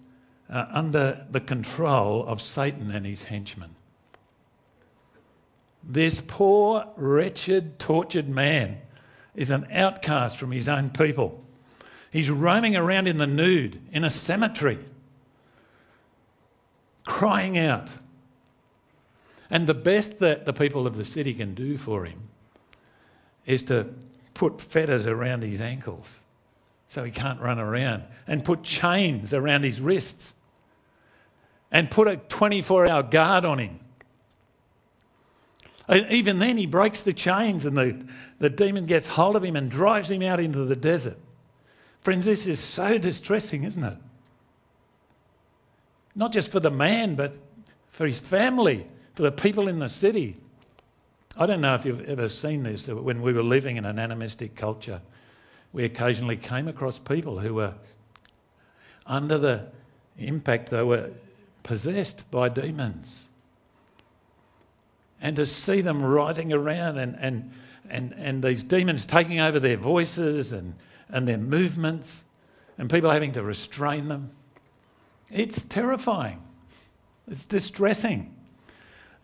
uh, 0.50 0.65
under 0.70 1.25
the 1.29 1.39
control 1.39 2.25
of 2.25 2.41
Satan 2.41 2.91
and 2.91 3.06
his 3.06 3.24
henchmen. 3.24 3.70
This 5.84 6.22
poor, 6.25 6.86
wretched, 6.98 7.79
tortured 7.79 8.27
man 8.27 8.77
is 9.36 9.51
an 9.51 9.67
outcast 9.72 10.38
from 10.38 10.51
his 10.51 10.67
own 10.67 10.89
people. 10.89 11.44
He's 12.18 12.32
roaming 12.32 12.76
around 12.76 13.08
in 13.08 13.18
the 13.18 13.28
nude 13.28 13.80
in 13.92 14.04
a 14.04 14.10
cemetery, 14.10 14.80
crying 17.06 17.60
out. 17.60 17.92
And 19.52 19.68
the 19.68 19.76
best 19.76 20.18
that 20.18 20.44
the 20.44 20.52
people 20.52 20.88
of 20.88 20.98
the 20.98 21.06
city 21.06 21.36
can 21.36 21.54
do 21.54 21.78
for 21.78 22.06
him 22.06 22.20
is 23.46 23.62
to 23.64 23.94
put 24.34 24.62
fetters 24.62 25.06
around 25.06 25.44
his 25.44 25.62
ankles 25.62 26.12
so 26.88 27.04
he 27.04 27.12
can't 27.12 27.40
run 27.40 27.60
around, 27.60 28.02
and 28.26 28.44
put 28.44 28.64
chains 28.64 29.32
around 29.32 29.64
his 29.64 29.80
wrists, 29.80 30.34
and 31.72 31.92
put 31.92 32.08
a 32.08 32.18
24 32.18 32.90
hour 32.90 33.04
guard 33.04 33.46
on 33.46 33.60
him. 33.60 33.80
Even 35.88 36.40
then, 36.40 36.58
he 36.58 36.66
breaks 36.66 37.04
the 37.04 37.14
chains, 37.14 37.68
and 37.68 37.78
the, 37.78 38.04
the 38.40 38.50
demon 38.50 38.88
gets 38.88 39.08
hold 39.08 39.36
of 39.36 39.44
him 39.44 39.56
and 39.56 39.70
drives 39.70 40.10
him 40.10 40.24
out 40.24 40.40
into 40.40 40.66
the 40.66 40.76
desert. 40.76 41.20
Friends, 42.01 42.25
this 42.25 42.48
is 42.48 42.60
so 42.60 42.98
distressing, 42.98 43.63
isn't 43.63 43.84
it? 43.84 43.98
Not 46.16 46.32
just 46.32 46.51
for 46.51 46.60
the 46.60 46.72
man, 46.72 47.16
but 47.16 47.34
for 47.89 48.08
his 48.08 48.20
family, 48.20 48.86
for 49.13 49.24
the 49.24 49.32
people 49.32 49.68
in 49.68 49.80
the 49.80 49.89
city. 49.89 50.38
I 51.38 51.46
don't 51.46 51.62
know 51.62 51.75
if 51.75 51.86
you've 51.86 52.10
ever 52.10 52.30
seen 52.30 52.63
this. 52.63 52.84
but 52.84 53.04
When 53.04 53.22
we 53.22 53.34
were 53.34 53.44
living 53.44 53.77
in 53.77 53.86
an 53.86 54.00
animistic 54.00 54.56
culture, 54.56 55.01
we 55.74 55.84
occasionally 55.84 56.38
came 56.38 56.68
across 56.68 56.98
people 56.98 57.39
who 57.39 57.54
were 57.54 57.74
under 59.06 59.38
the 59.38 59.66
impact, 60.18 60.70
they 60.70 60.84
were 60.84 61.12
possessed 61.63 62.30
by 62.32 62.50
demons. 62.50 63.25
And 65.22 65.36
to 65.38 65.46
see 65.46 65.82
them 65.82 66.04
writhing 66.04 66.54
around 66.54 66.98
and, 66.98 67.16
and, 67.20 67.51
and, 67.89 68.13
and 68.13 68.44
these 68.44 68.63
demons 68.63 69.06
taking 69.06 69.39
over 69.39 69.60
their 69.60 69.77
voices 69.77 70.51
and, 70.54 70.75
and 71.10 71.28
their 71.28 71.38
movements, 71.38 72.24
and 72.78 72.90
people 72.90 73.10
having 73.10 73.34
to 73.34 73.44
restrain 73.44 74.08
them, 74.08 74.30
it's 75.32 75.62
terrifying. 75.64 76.42
It's 77.30 77.46
distressing. 77.46 78.34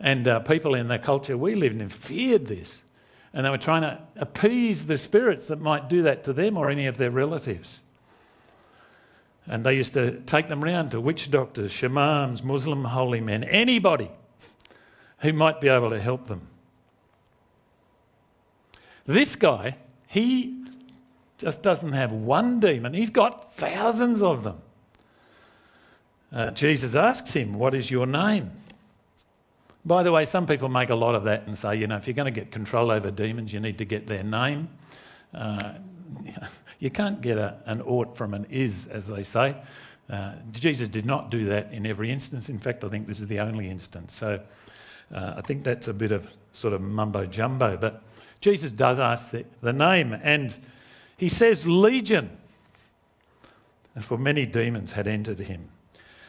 And 0.00 0.26
uh, 0.28 0.40
people 0.40 0.74
in 0.74 0.88
the 0.88 0.98
culture 0.98 1.36
we 1.36 1.54
lived 1.54 1.80
in 1.80 1.88
feared 1.88 2.46
this. 2.46 2.82
And 3.32 3.44
they 3.44 3.50
were 3.50 3.58
trying 3.58 3.82
to 3.82 4.00
appease 4.16 4.86
the 4.86 4.98
spirits 4.98 5.46
that 5.46 5.60
might 5.60 5.88
do 5.88 6.02
that 6.02 6.24
to 6.24 6.32
them 6.32 6.56
or 6.56 6.70
any 6.70 6.86
of 6.86 6.96
their 6.96 7.10
relatives. 7.10 7.80
And 9.46 9.64
they 9.64 9.74
used 9.74 9.94
to 9.94 10.20
take 10.20 10.48
them 10.48 10.62
round 10.62 10.92
to 10.92 11.00
witch 11.00 11.30
doctors, 11.30 11.72
shamans, 11.72 12.42
Muslim 12.42 12.84
holy 12.84 13.20
men, 13.20 13.44
anybody 13.44 14.10
who 15.18 15.32
might 15.32 15.60
be 15.60 15.68
able 15.68 15.90
to 15.90 16.00
help 16.00 16.26
them. 16.26 16.46
This 19.06 19.36
guy, 19.36 19.76
he 20.06 20.63
just 21.38 21.62
doesn't 21.62 21.92
have 21.92 22.12
one 22.12 22.60
demon, 22.60 22.94
he's 22.94 23.10
got 23.10 23.54
thousands 23.54 24.22
of 24.22 24.44
them. 24.44 24.60
Uh, 26.32 26.50
Jesus 26.50 26.94
asks 26.94 27.32
him, 27.32 27.54
What 27.54 27.74
is 27.74 27.90
your 27.90 28.06
name? 28.06 28.50
By 29.84 30.02
the 30.02 30.10
way, 30.10 30.24
some 30.24 30.46
people 30.46 30.68
make 30.68 30.90
a 30.90 30.94
lot 30.94 31.14
of 31.14 31.24
that 31.24 31.46
and 31.46 31.58
say, 31.58 31.76
you 31.76 31.86
know, 31.86 31.96
if 31.96 32.06
you're 32.06 32.14
going 32.14 32.32
to 32.32 32.40
get 32.40 32.50
control 32.50 32.90
over 32.90 33.10
demons, 33.10 33.52
you 33.52 33.60
need 33.60 33.78
to 33.78 33.84
get 33.84 34.06
their 34.06 34.24
name. 34.24 34.68
Uh, 35.34 35.74
you 36.78 36.90
can't 36.90 37.20
get 37.20 37.36
a, 37.36 37.58
an 37.66 37.82
ought 37.82 38.16
from 38.16 38.32
an 38.32 38.46
is, 38.48 38.86
as 38.88 39.06
they 39.06 39.22
say. 39.22 39.54
Uh, 40.08 40.32
Jesus 40.52 40.88
did 40.88 41.04
not 41.04 41.30
do 41.30 41.44
that 41.46 41.72
in 41.72 41.86
every 41.86 42.10
instance. 42.10 42.48
In 42.48 42.58
fact, 42.58 42.82
I 42.82 42.88
think 42.88 43.06
this 43.06 43.20
is 43.20 43.26
the 43.26 43.40
only 43.40 43.68
instance. 43.68 44.14
So 44.14 44.40
uh, 45.14 45.34
I 45.36 45.40
think 45.42 45.64
that's 45.64 45.88
a 45.88 45.94
bit 45.94 46.12
of 46.12 46.26
sort 46.52 46.74
of 46.74 46.80
mumbo 46.80 47.26
jumbo. 47.26 47.76
But 47.76 48.02
Jesus 48.40 48.72
does 48.72 48.98
ask 48.98 49.30
the, 49.30 49.44
the 49.60 49.72
name, 49.72 50.12
and 50.12 50.56
he 51.16 51.28
says, 51.28 51.66
Legion. 51.66 52.30
For 54.00 54.18
many 54.18 54.46
demons 54.46 54.90
had 54.92 55.06
entered 55.06 55.38
him. 55.38 55.68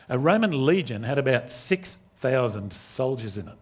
A 0.07 0.19
Roman 0.19 0.65
legion 0.65 1.01
had 1.01 1.17
about 1.17 1.49
6,000 1.49 2.71
soldiers 2.71 3.37
in 3.37 3.47
it. 3.47 3.57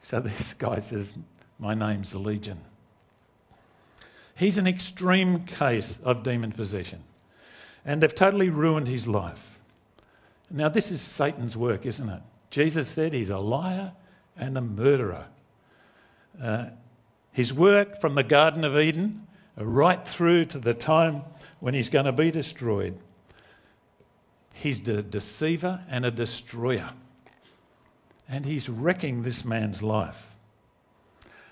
So 0.00 0.20
this 0.20 0.54
guy 0.54 0.78
says, 0.78 1.12
My 1.58 1.74
name's 1.74 2.14
Legion. 2.14 2.60
He's 4.36 4.58
an 4.58 4.66
extreme 4.66 5.46
case 5.46 5.98
of 6.02 6.22
demon 6.22 6.52
possession. 6.52 7.02
And 7.84 8.00
they've 8.00 8.14
totally 8.14 8.50
ruined 8.50 8.86
his 8.86 9.08
life. 9.08 9.48
Now, 10.50 10.68
this 10.68 10.90
is 10.90 11.00
Satan's 11.00 11.56
work, 11.56 11.86
isn't 11.86 12.08
it? 12.08 12.22
Jesus 12.50 12.88
said 12.88 13.12
he's 13.12 13.30
a 13.30 13.38
liar 13.38 13.92
and 14.36 14.56
a 14.56 14.60
murderer. 14.60 15.26
Uh, 16.40 16.66
his 17.32 17.52
work 17.52 18.00
from 18.00 18.14
the 18.14 18.22
Garden 18.22 18.64
of 18.64 18.78
Eden 18.78 19.26
right 19.56 20.06
through 20.06 20.46
to 20.46 20.58
the 20.58 20.74
time 20.74 21.22
when 21.60 21.74
he's 21.74 21.88
going 21.88 22.06
to 22.06 22.12
be 22.12 22.30
destroyed 22.30 22.98
He's 24.62 24.86
a 24.86 25.02
deceiver 25.02 25.80
and 25.88 26.06
a 26.06 26.10
destroyer. 26.12 26.88
And 28.28 28.44
he's 28.44 28.68
wrecking 28.68 29.22
this 29.22 29.44
man's 29.44 29.82
life. 29.82 30.24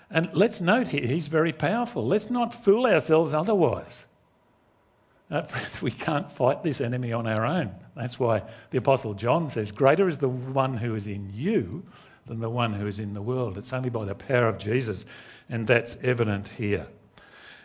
And 0.09 0.29
let's 0.33 0.61
note 0.61 0.87
here, 0.87 1.05
he's 1.05 1.27
very 1.27 1.51
powerful. 1.51 2.07
Let's 2.07 2.29
not 2.29 2.63
fool 2.63 2.85
ourselves 2.85 3.33
otherwise. 3.33 4.05
Uh, 5.29 5.45
we 5.81 5.91
can't 5.91 6.31
fight 6.31 6.63
this 6.63 6.79
enemy 6.79 7.11
on 7.11 7.27
our 7.27 7.45
own. 7.45 7.71
That's 7.97 8.17
why 8.17 8.43
the 8.69 8.77
Apostle 8.77 9.13
John 9.13 9.49
says, 9.49 9.73
Greater 9.73 10.07
is 10.07 10.17
the 10.17 10.29
one 10.29 10.77
who 10.77 10.95
is 10.95 11.07
in 11.07 11.31
you 11.33 11.83
than 12.27 12.39
the 12.39 12.49
one 12.49 12.71
who 12.71 12.87
is 12.87 13.01
in 13.01 13.13
the 13.13 13.21
world. 13.21 13.57
It's 13.57 13.73
only 13.73 13.89
by 13.89 14.05
the 14.05 14.15
power 14.15 14.47
of 14.47 14.57
Jesus, 14.57 15.03
and 15.49 15.67
that's 15.67 15.97
evident 16.01 16.47
here. 16.47 16.87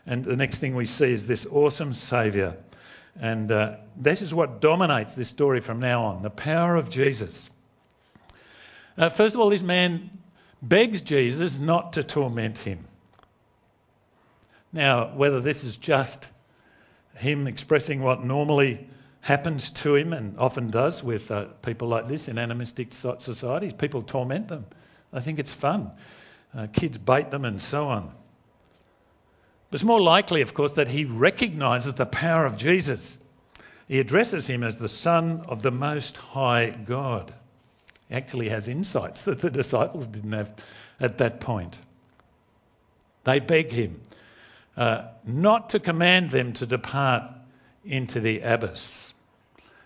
And 0.06 0.24
the 0.24 0.36
next 0.36 0.58
thing 0.58 0.76
we 0.76 0.86
see 0.86 1.12
is 1.12 1.26
this 1.26 1.46
awesome 1.46 1.92
Saviour 1.92 2.56
and 3.20 3.50
uh, 3.50 3.76
this 3.96 4.20
is 4.20 4.34
what 4.34 4.60
dominates 4.60 5.14
this 5.14 5.28
story 5.28 5.60
from 5.60 5.80
now 5.80 6.04
on 6.04 6.22
the 6.22 6.30
power 6.30 6.76
of 6.76 6.90
Jesus. 6.90 7.48
Uh, 8.98 9.08
first 9.08 9.34
of 9.34 9.40
all, 9.40 9.50
this 9.50 9.62
man 9.62 10.10
begs 10.60 11.00
Jesus 11.00 11.58
not 11.58 11.94
to 11.94 12.02
torment 12.02 12.58
him. 12.58 12.84
Now, 14.72 15.14
whether 15.14 15.40
this 15.40 15.64
is 15.64 15.76
just 15.76 16.28
him 17.16 17.46
expressing 17.46 18.02
what 18.02 18.22
normally 18.22 18.86
happens 19.22 19.70
to 19.70 19.94
him 19.94 20.12
and 20.12 20.38
often 20.38 20.70
does 20.70 21.02
with 21.02 21.30
uh, 21.30 21.46
people 21.62 21.88
like 21.88 22.06
this 22.06 22.28
in 22.28 22.38
animistic 22.38 22.92
societies, 22.92 23.72
people 23.72 24.02
torment 24.02 24.48
them. 24.48 24.66
I 25.12 25.20
think 25.20 25.38
it's 25.38 25.52
fun. 25.52 25.90
Uh, 26.54 26.66
kids 26.70 26.98
bait 26.98 27.30
them 27.30 27.44
and 27.46 27.60
so 27.60 27.88
on. 27.88 28.12
It's 29.72 29.82
more 29.82 30.00
likely, 30.00 30.42
of 30.42 30.54
course, 30.54 30.74
that 30.74 30.88
he 30.88 31.04
recognizes 31.04 31.94
the 31.94 32.06
power 32.06 32.46
of 32.46 32.56
Jesus. 32.56 33.18
He 33.88 33.98
addresses 33.98 34.46
him 34.46 34.62
as 34.62 34.76
the 34.76 34.88
Son 34.88 35.44
of 35.48 35.62
the 35.62 35.72
Most 35.72 36.16
High 36.16 36.70
God. 36.70 37.34
He 38.08 38.14
actually 38.14 38.48
has 38.48 38.68
insights 38.68 39.22
that 39.22 39.40
the 39.40 39.50
disciples 39.50 40.06
didn't 40.06 40.32
have 40.32 40.52
at 41.00 41.18
that 41.18 41.40
point. 41.40 41.76
They 43.24 43.40
beg 43.40 43.72
him 43.72 44.00
uh, 44.76 45.08
not 45.24 45.70
to 45.70 45.80
command 45.80 46.30
them 46.30 46.52
to 46.54 46.66
depart 46.66 47.32
into 47.84 48.20
the 48.20 48.40
abyss. 48.40 49.12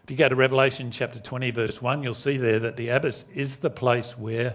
If 0.05 0.11
you 0.11 0.17
go 0.17 0.29
to 0.29 0.37
Revelation 0.37 0.91
chapter 0.91 1.21
20, 1.21 1.53
verse 1.53 1.81
1, 1.81 2.03
you'll 2.03 2.15
see 2.15 2.37
there 2.37 2.61
that 2.61 2.77
the 2.77 2.91
abyss 2.91 3.25
is 3.35 3.57
the 3.57 3.71
place 3.71 4.17
where 4.19 4.55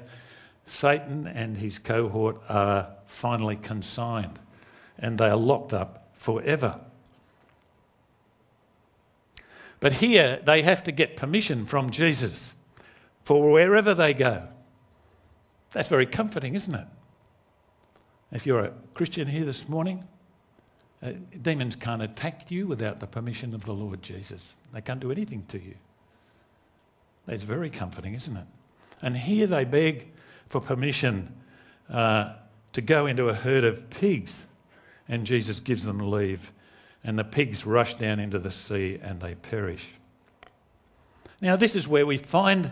Satan 0.66 1.26
and 1.28 1.58
his 1.58 1.80
cohort 1.80 2.38
are 2.48 2.90
finally 3.08 3.56
consigned 3.56 4.40
and 4.98 5.18
they 5.18 5.28
are 5.28 5.38
locked 5.38 5.74
up 5.74 6.10
forever. 6.16 6.80
But 9.80 9.94
here 9.94 10.40
they 10.44 10.62
have 10.62 10.84
to 10.84 10.92
get 10.92 11.16
permission 11.18 11.66
from 11.66 11.92
Jesus 11.92 12.54
for 13.24 13.52
wherever 13.52 13.94
they 13.94 14.14
go. 14.14 14.48
That's 15.72 15.90
very 15.90 16.06
comforting, 16.06 16.56
isn't 16.56 16.74
it? 16.74 16.88
If 18.32 18.46
you're 18.46 18.66
a 18.66 18.74
Christian 18.94 19.28
here 19.28 19.46
this 19.46 19.68
morning, 19.70 20.04
uh, 21.04 21.12
demons 21.42 21.76
can't 21.76 22.02
attack 22.02 22.50
you 22.50 22.66
without 22.68 23.00
the 23.00 23.08
permission 23.08 23.54
of 23.54 23.66
the 23.66 23.74
Lord 23.74 24.02
Jesus. 24.02 24.56
They 24.74 24.82
can't 24.82 25.00
do 25.00 25.12
anything 25.12 25.46
to 25.50 25.62
you. 25.62 25.76
That's 27.26 27.44
very 27.44 27.70
comforting, 27.70 28.16
isn't 28.16 28.36
it? 28.36 28.46
And 29.02 29.16
here 29.16 29.48
they 29.48 29.66
beg 29.66 30.12
for 30.48 30.62
permission 30.62 31.34
uh, 31.90 32.34
to 32.74 32.82
go 32.82 33.06
into 33.08 33.30
a 33.30 33.34
herd 33.34 33.64
of 33.64 33.90
pigs 33.90 34.46
and 35.08 35.26
Jesus 35.26 35.60
gives 35.60 35.84
them 35.84 36.12
leave. 36.12 36.52
And 37.04 37.18
the 37.18 37.24
pigs 37.24 37.66
rush 37.66 37.96
down 37.96 38.20
into 38.20 38.40
the 38.40 38.52
sea 38.52 39.00
and 39.02 39.20
they 39.20 39.36
perish. 39.36 39.88
Now, 41.42 41.56
this 41.56 41.76
is 41.76 41.88
where 41.88 42.06
we 42.06 42.18
find 42.18 42.72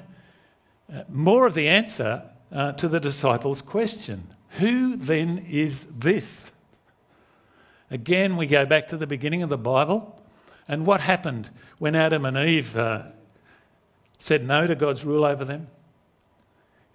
uh, 0.92 1.04
more 1.10 1.46
of 1.46 1.54
the 1.54 1.70
answer 1.70 2.24
uh, 2.52 2.72
to 2.74 2.88
the 2.88 3.00
disciples' 3.00 3.62
question 3.62 4.28
Who 4.58 4.96
then 4.96 5.46
is 5.50 5.86
this? 5.86 6.44
Again, 7.92 8.38
we 8.38 8.48
go 8.48 8.66
back 8.66 8.88
to 8.88 8.98
the 8.98 9.06
beginning 9.06 9.44
of 9.44 9.50
the 9.50 9.58
Bible. 9.58 10.20
And 10.68 10.86
what 10.86 11.02
happened 11.02 11.50
when 11.78 11.96
Adam 11.96 12.26
and 12.26 12.38
Eve 12.38 12.76
uh, 12.76 13.04
said 14.18 14.46
no 14.46 14.66
to 14.66 14.76
God's 14.76 15.06
rule 15.06 15.26
over 15.26 15.46
them? 15.46 15.68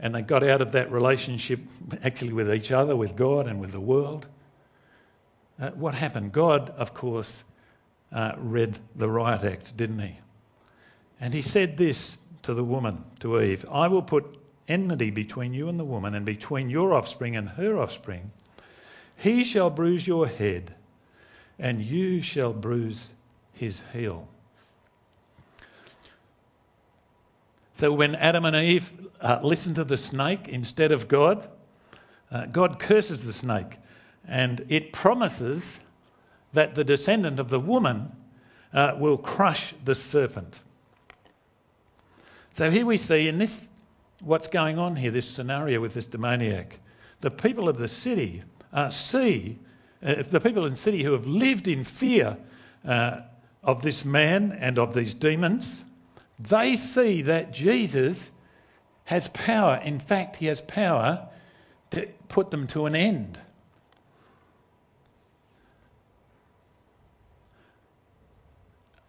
And 0.01 0.15
they 0.15 0.23
got 0.23 0.43
out 0.43 0.61
of 0.61 0.73
that 0.73 0.91
relationship 0.91 1.61
actually 2.03 2.33
with 2.33 2.53
each 2.53 2.73
other, 2.73 2.97
with 2.97 3.15
God, 3.15 3.47
and 3.47 3.61
with 3.61 3.73
the 3.73 3.81
world 3.81 4.27
uh, 5.61 5.71
what 5.71 5.95
happened? 5.95 6.33
God, 6.33 6.71
of 6.71 6.95
course, 6.95 7.43
uh, 8.13 8.33
read 8.39 8.79
the 8.97 9.09
riot 9.09 9.45
act, 9.45 9.77
didn't 9.77 9.99
he? 9.99 10.15
And 11.21 11.35
he 11.35 11.43
said 11.43 11.77
this 11.77 12.19
to 12.43 12.55
the 12.55 12.65
woman, 12.65 13.03
to 13.21 13.41
Eve 13.41 13.65
I 13.71 13.89
will 13.89 14.03
put 14.03 14.39
enmity 14.69 15.11
between 15.11 15.55
you 15.55 15.69
and 15.69 15.79
the 15.79 15.85
woman, 15.85 16.15
and 16.15 16.25
between 16.25 16.71
your 16.71 16.95
offspring 16.95 17.37
and 17.37 17.49
her 17.49 17.79
offspring. 17.79 18.31
He 19.17 19.45
shall 19.45 19.71
bruise 19.71 20.07
your 20.07 20.27
head, 20.27 20.75
and 21.59 21.81
you 21.81 22.21
shall 22.23 22.53
bruise 22.53 23.09
his 23.55 23.83
heel. 23.93 24.29
So 27.75 27.93
when 27.93 28.15
Adam 28.15 28.45
and 28.45 28.57
Eve 28.57 28.91
uh, 29.21 29.41
listened 29.43 29.77
to 29.77 29.85
the 29.85 29.97
snake 29.97 30.49
instead 30.49 30.93
of 30.93 31.09
God, 31.09 31.49
uh, 32.31 32.47
God 32.47 32.79
curses 32.79 33.25
the 33.25 33.33
snake 33.33 33.77
and 34.29 34.67
it 34.69 34.93
promises 34.93 35.81
that 36.53 36.75
the 36.75 36.85
descendant 36.85 37.39
of 37.39 37.49
the 37.49 37.61
woman 37.61 38.13
uh, 38.73 38.95
will 38.99 39.17
crush 39.17 39.75
the 39.85 39.95
serpent. 39.95 40.61
So 42.53 42.71
here 42.71 42.85
we 42.85 42.99
see 42.99 43.29
in 43.29 43.39
this 43.39 43.67
what's 44.21 44.49
going 44.49 44.79
on 44.79 44.97
here, 44.97 45.11
this 45.11 45.29
scenario 45.29 45.81
with 45.81 45.95
this 45.95 46.07
demoniac. 46.07 46.79
The 47.21 47.31
people 47.31 47.69
of 47.69 47.77
the 47.77 47.89
city 47.89 48.43
uh, 48.73 48.91
see, 48.91 49.59
uh, 50.03 50.23
the 50.23 50.41
people 50.41 50.67
in 50.67 50.73
the 50.73 50.79
city 50.79 51.03
who 51.03 51.13
have 51.13 51.27
lived 51.27 51.69
in 51.69 51.85
fear 51.85 52.37
uh, 52.87 53.21
of 53.63 53.83
this 53.83 54.05
man 54.05 54.53
and 54.53 54.79
of 54.79 54.95
these 54.95 55.15
demons, 55.15 55.85
they 56.39 56.77
see 56.77 57.23
that 57.23 57.53
Jesus 57.53 58.31
has 59.05 59.29
power. 59.29 59.81
In 59.83 59.99
fact, 59.99 60.37
he 60.37 60.47
has 60.47 60.61
power 60.61 61.29
to 61.91 62.07
put 62.29 62.51
them 62.51 62.67
to 62.69 62.87
an 62.87 62.95
end. 62.95 63.39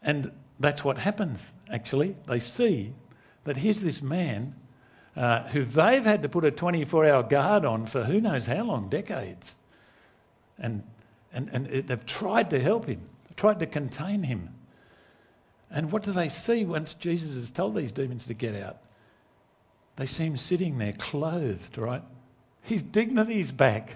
And 0.02 0.32
that's 0.60 0.84
what 0.84 0.98
happens, 0.98 1.54
actually. 1.70 2.16
They 2.28 2.40
see 2.40 2.94
that 3.44 3.58
here's 3.58 3.82
this 3.82 4.02
man 4.02 4.56
uh, 5.16 5.44
who 5.44 5.66
they've 5.66 6.06
had 6.06 6.22
to 6.22 6.30
put 6.30 6.46
a 6.46 6.52
24 6.52 7.06
hour 7.06 7.24
guard 7.24 7.66
on 7.66 7.86
for 7.86 8.04
who 8.04 8.22
knows 8.22 8.46
how 8.46 8.64
long, 8.64 8.90
decades. 8.90 9.56
And, 10.58 10.84
and, 11.34 11.50
and 11.52 11.68
it, 11.68 11.88
they've 11.88 12.06
tried 12.06 12.52
to 12.52 12.60
help 12.62 12.86
him, 12.86 13.02
tried 13.36 13.60
to 13.60 13.66
contain 13.66 14.24
him. 14.24 14.50
And 15.72 15.92
what 15.92 16.04
do 16.04 16.12
they 16.12 16.30
see 16.30 16.66
once 16.66 16.94
Jesus 16.96 17.34
has 17.36 17.52
told 17.52 17.76
these 17.76 17.92
demons 17.92 18.26
to 18.26 18.34
get 18.34 18.56
out? 18.56 18.78
They 19.96 20.06
see 20.06 20.26
him 20.26 20.38
sitting 20.38 20.78
there 20.78 20.94
clothed, 20.94 21.78
right? 21.78 22.04
His 22.62 22.84
dignity's 22.84 23.52
back. 23.52 23.96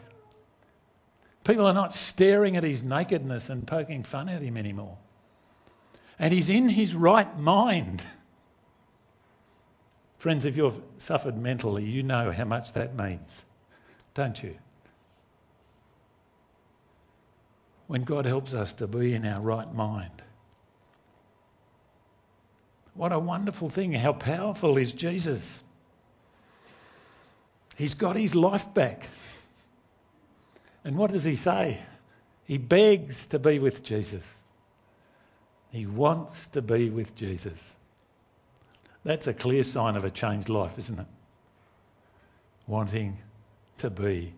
People 1.45 1.65
are 1.65 1.73
not 1.73 1.93
staring 1.93 2.57
at 2.57 2.63
his 2.63 2.83
nakedness 2.83 3.49
and 3.49 3.65
poking 3.65 4.03
fun 4.03 4.29
at 4.29 4.41
him 4.41 4.57
anymore. 4.57 4.97
And 6.19 6.33
he's 6.33 6.49
in 6.49 6.69
his 6.69 6.95
right 6.95 7.39
mind. 7.39 8.03
Friends, 10.17 10.45
if 10.45 10.55
you've 10.55 10.81
suffered 10.99 11.37
mentally, 11.37 11.83
you 11.83 12.03
know 12.03 12.31
how 12.31 12.45
much 12.45 12.73
that 12.73 12.95
means, 12.97 13.43
don't 14.13 14.41
you? 14.41 14.55
When 17.87 18.03
God 18.03 18.25
helps 18.25 18.53
us 18.53 18.73
to 18.73 18.87
be 18.87 19.13
in 19.13 19.25
our 19.25 19.41
right 19.41 19.73
mind. 19.73 20.21
What 22.93 23.11
a 23.11 23.19
wonderful 23.19 23.69
thing. 23.69 23.91
How 23.91 24.13
powerful 24.13 24.77
is 24.77 24.91
Jesus? 24.91 25.63
He's 27.75 27.95
got 27.95 28.15
his 28.15 28.35
life 28.35 28.73
back. 28.73 29.07
And 30.83 30.95
what 30.97 31.11
does 31.11 31.23
he 31.23 31.35
say? 31.35 31.79
He 32.45 32.57
begs 32.57 33.27
to 33.27 33.39
be 33.39 33.59
with 33.59 33.83
Jesus. 33.83 34.42
He 35.73 35.87
wants 35.87 36.45
to 36.49 36.61
be 36.61 36.91
with 36.91 37.15
Jesus. 37.15 37.75
That's 39.03 39.25
a 39.25 39.33
clear 39.33 39.63
sign 39.63 39.95
of 39.95 40.05
a 40.05 40.11
changed 40.11 40.47
life, 40.47 40.77
isn't 40.77 40.99
it? 40.99 41.07
Wanting 42.67 43.17
to 43.79 43.89
be 43.89 44.33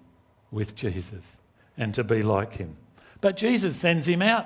with 0.49 0.77
Jesus 0.77 1.37
and 1.77 1.93
to 1.95 2.05
be 2.05 2.23
like 2.23 2.53
him. 2.53 2.77
But 3.19 3.35
Jesus 3.35 3.75
sends 3.75 4.07
him 4.07 4.21
out. 4.21 4.45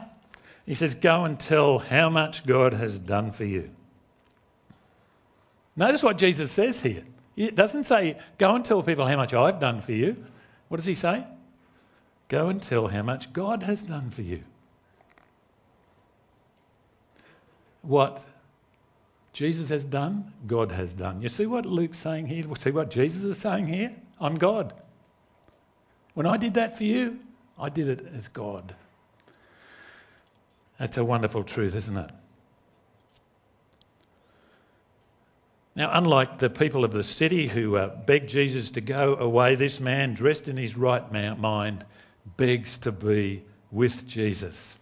He 0.65 0.73
says, 0.73 0.95
Go 0.95 1.25
and 1.25 1.39
tell 1.39 1.77
how 1.77 2.09
much 2.09 2.43
God 2.43 2.73
has 2.73 2.97
done 2.97 3.29
for 3.29 3.45
you. 3.45 3.69
Notice 5.75 6.01
what 6.01 6.17
Jesus 6.17 6.51
says 6.51 6.81
here. 6.81 7.03
It 7.35 7.55
doesn't 7.55 7.83
say, 7.83 8.17
Go 8.39 8.55
and 8.55 8.65
tell 8.65 8.81
people 8.81 9.05
how 9.05 9.15
much 9.15 9.35
I've 9.35 9.59
done 9.59 9.81
for 9.81 9.91
you. 9.91 10.25
What 10.69 10.77
does 10.77 10.87
he 10.87 10.95
say? 10.95 11.23
Go 12.29 12.49
and 12.49 12.61
tell 12.61 12.87
how 12.87 13.03
much 13.03 13.31
God 13.31 13.61
has 13.61 13.83
done 13.83 14.09
for 14.09 14.23
you. 14.23 14.43
What 17.81 18.23
Jesus 19.33 19.69
has 19.69 19.85
done, 19.85 20.33
God 20.45 20.71
has 20.71 20.93
done. 20.93 21.21
You 21.21 21.29
see 21.29 21.45
what 21.45 21.65
Luke's 21.65 21.97
saying 21.97 22.27
here? 22.27 22.43
See 22.55 22.71
what 22.71 22.91
Jesus 22.91 23.23
is 23.23 23.37
saying 23.37 23.67
here? 23.67 23.95
I'm 24.19 24.35
God. 24.35 24.73
When 26.13 26.25
I 26.25 26.37
did 26.37 26.55
that 26.55 26.77
for 26.77 26.83
you, 26.83 27.19
I 27.57 27.69
did 27.69 27.87
it 27.87 28.05
as 28.15 28.27
God. 28.27 28.75
That's 30.77 30.97
a 30.97 31.05
wonderful 31.05 31.43
truth, 31.43 31.75
isn't 31.75 31.97
it? 31.97 32.09
Now, 35.75 35.91
unlike 35.93 36.39
the 36.39 36.49
people 36.49 36.83
of 36.83 36.91
the 36.91 37.03
city 37.03 37.47
who 37.47 37.77
uh, 37.77 37.95
begged 37.95 38.29
Jesus 38.29 38.71
to 38.71 38.81
go 38.81 39.15
away, 39.15 39.55
this 39.55 39.79
man, 39.79 40.13
dressed 40.13 40.47
in 40.47 40.57
his 40.57 40.75
right 40.75 41.09
mind, 41.39 41.85
begs 42.35 42.79
to 42.79 42.91
be 42.91 43.43
with 43.71 44.07
Jesus. 44.07 44.75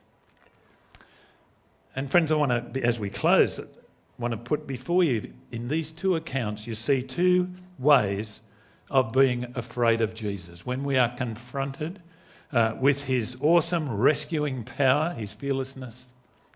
And, 1.97 2.12
friends, 2.12 2.31
I 2.31 2.36
want 2.36 2.75
to, 2.75 2.83
as 2.83 2.99
we 2.99 3.10
close, 3.10 3.60
want 4.19 4.31
to 4.31 4.38
put 4.38 4.67
before 4.67 5.03
you 5.03 5.33
in 5.51 5.67
these 5.67 5.91
two 5.91 6.15
accounts, 6.15 6.67
you 6.67 6.75
see 6.75 7.01
two 7.01 7.49
ways 7.79 8.39
of 8.91 9.12
being 9.13 9.53
afraid 9.55 10.01
of 10.01 10.13
Jesus. 10.13 10.63
When 10.63 10.83
we 10.83 10.97
are 10.97 11.10
confronted 11.10 11.99
uh, 12.53 12.75
with 12.79 13.01
his 13.01 13.38
awesome 13.41 13.89
rescuing 13.89 14.63
power, 14.63 15.12
his 15.12 15.33
fearlessness, 15.33 16.05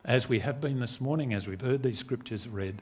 as 0.06 0.30
we 0.30 0.38
have 0.41 0.62
been 0.62 0.80
this 0.80 1.01
morning, 1.01 1.34
as 1.34 1.47
we've 1.47 1.60
heard 1.60 1.82
these 1.82 1.97
scriptures 1.97 2.47
read, 2.47 2.80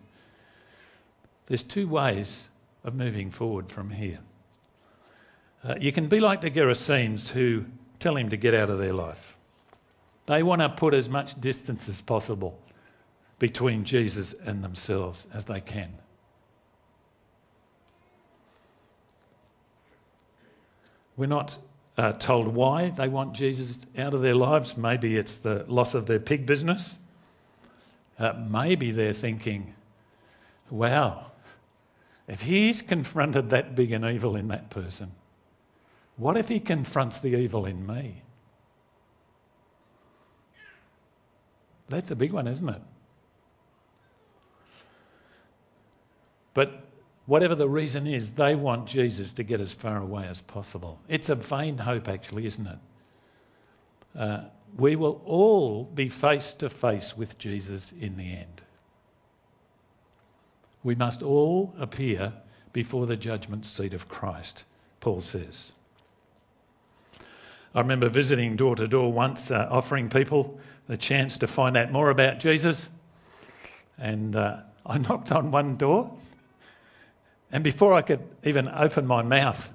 there's 1.48 1.63
two 1.63 1.88
ways 1.88 2.50
of 2.84 2.93
moving 2.93 3.30
forward 3.30 3.69
from 3.69 3.89
here. 3.89 4.19
Uh, 5.63 5.76
you 5.80 5.93
can 5.93 6.10
be 6.10 6.19
like 6.19 6.41
the 6.41 6.52
Gerasenes 6.52 7.30
who 7.30 7.63
tell 8.00 8.17
him 8.17 8.32
to 8.32 8.38
get 8.38 8.54
out 8.54 8.69
of 8.69 8.80
their 8.80 8.93
life. 8.93 9.38
They 10.30 10.44
want 10.44 10.62
to 10.62 10.70
put 10.70 10.94
as 10.94 11.10
much 11.10 11.42
distance 11.42 11.89
as 11.89 12.02
possible 12.02 12.62
between 13.39 13.84
Jesus 13.84 14.34
and 14.34 14.63
themselves 14.63 15.26
as 15.34 15.46
they 15.46 15.60
can. 15.60 15.92
We're 21.18 21.26
not 21.26 21.58
uh, 21.98 22.12
told 22.12 22.48
why 22.48 22.89
they 22.89 23.08
want 23.08 23.34
Jesus 23.34 23.84
out 23.98 24.13
of 24.13 24.22
their 24.22 24.36
lives. 24.36 24.78
Maybe 24.78 25.18
it's 25.18 25.38
the 25.38 25.65
loss 25.68 25.96
of 25.96 26.06
their 26.06 26.20
pig 26.20 26.46
business. 26.46 26.96
Uh, 28.20 28.34
maybe 28.34 28.92
they're 28.92 29.13
thinking, 29.13 29.74
wow, 30.70 31.26
if 32.28 32.39
he's 32.39 32.84
confronted 32.84 33.50
that 33.50 33.74
big 33.74 33.94
an 33.94 34.06
evil 34.06 34.36
in 34.36 34.50
that 34.50 34.70
person, 34.70 35.12
what 36.18 36.38
if 36.38 36.48
he 36.48 36.60
confronts 36.60 37.18
the 37.18 37.36
evil 37.36 37.65
in 37.65 37.88
me? 37.88 38.22
That's 41.89 42.12
a 42.12 42.15
big 42.15 42.32
one, 42.32 42.47
isn't 42.47 42.69
it? 42.69 42.82
But 46.54 46.84
whatever 47.25 47.56
the 47.56 47.69
reason 47.69 48.08
is, 48.08 48.32
they 48.32 48.56
want 48.56 48.88
Jesus 48.88 49.34
to 49.34 49.43
get 49.43 49.62
as 49.62 49.71
far 49.71 49.97
away 49.97 50.25
as 50.28 50.41
possible. 50.41 50.99
It's 51.08 51.30
a 51.30 51.36
vain 51.36 51.78
hope, 51.78 52.08
actually, 52.08 52.45
isn't 52.45 52.67
it? 52.67 52.80
Uh, 54.17 54.41
we 54.78 54.95
will 54.95 55.21
all 55.25 55.84
be 55.84 56.10
face 56.10 56.54
to 56.56 56.69
face 56.69 57.15
with 57.15 57.38
Jesus 57.38 57.91
in 57.91 58.17
the 58.17 58.34
end. 58.34 58.62
We 60.84 60.95
must 60.95 61.23
all 61.23 61.73
appear 61.78 62.34
before 62.71 63.06
the 63.06 63.17
judgment 63.17 63.65
seat 63.65 63.93
of 63.93 64.08
Christ, 64.08 64.63
Paul 64.99 65.21
says. 65.21 65.71
I 67.74 67.82
remember 67.82 68.10
visiting 68.10 68.56
door 68.56 68.76
to 68.76 68.88
door 68.88 69.12
once, 69.12 69.52
uh, 69.52 69.68
offering 69.70 70.10
people 70.10 70.60
the 70.88 70.98
chance 70.98 71.38
to 71.38 71.48
find 71.48 71.78
out 71.78 71.92
more 71.92 72.10
about 72.10 72.40
Jesus. 72.40 72.90
And 73.98 74.36
uh, 74.36 74.62
I 74.86 74.98
knocked 74.98 75.32
on 75.32 75.52
one 75.52 75.76
door 75.76 76.12
and 77.52 77.64
before 77.64 77.94
I 77.94 78.02
could 78.02 78.22
even 78.44 78.68
open 78.68 79.08
my 79.08 79.24
mouth, 79.24 79.74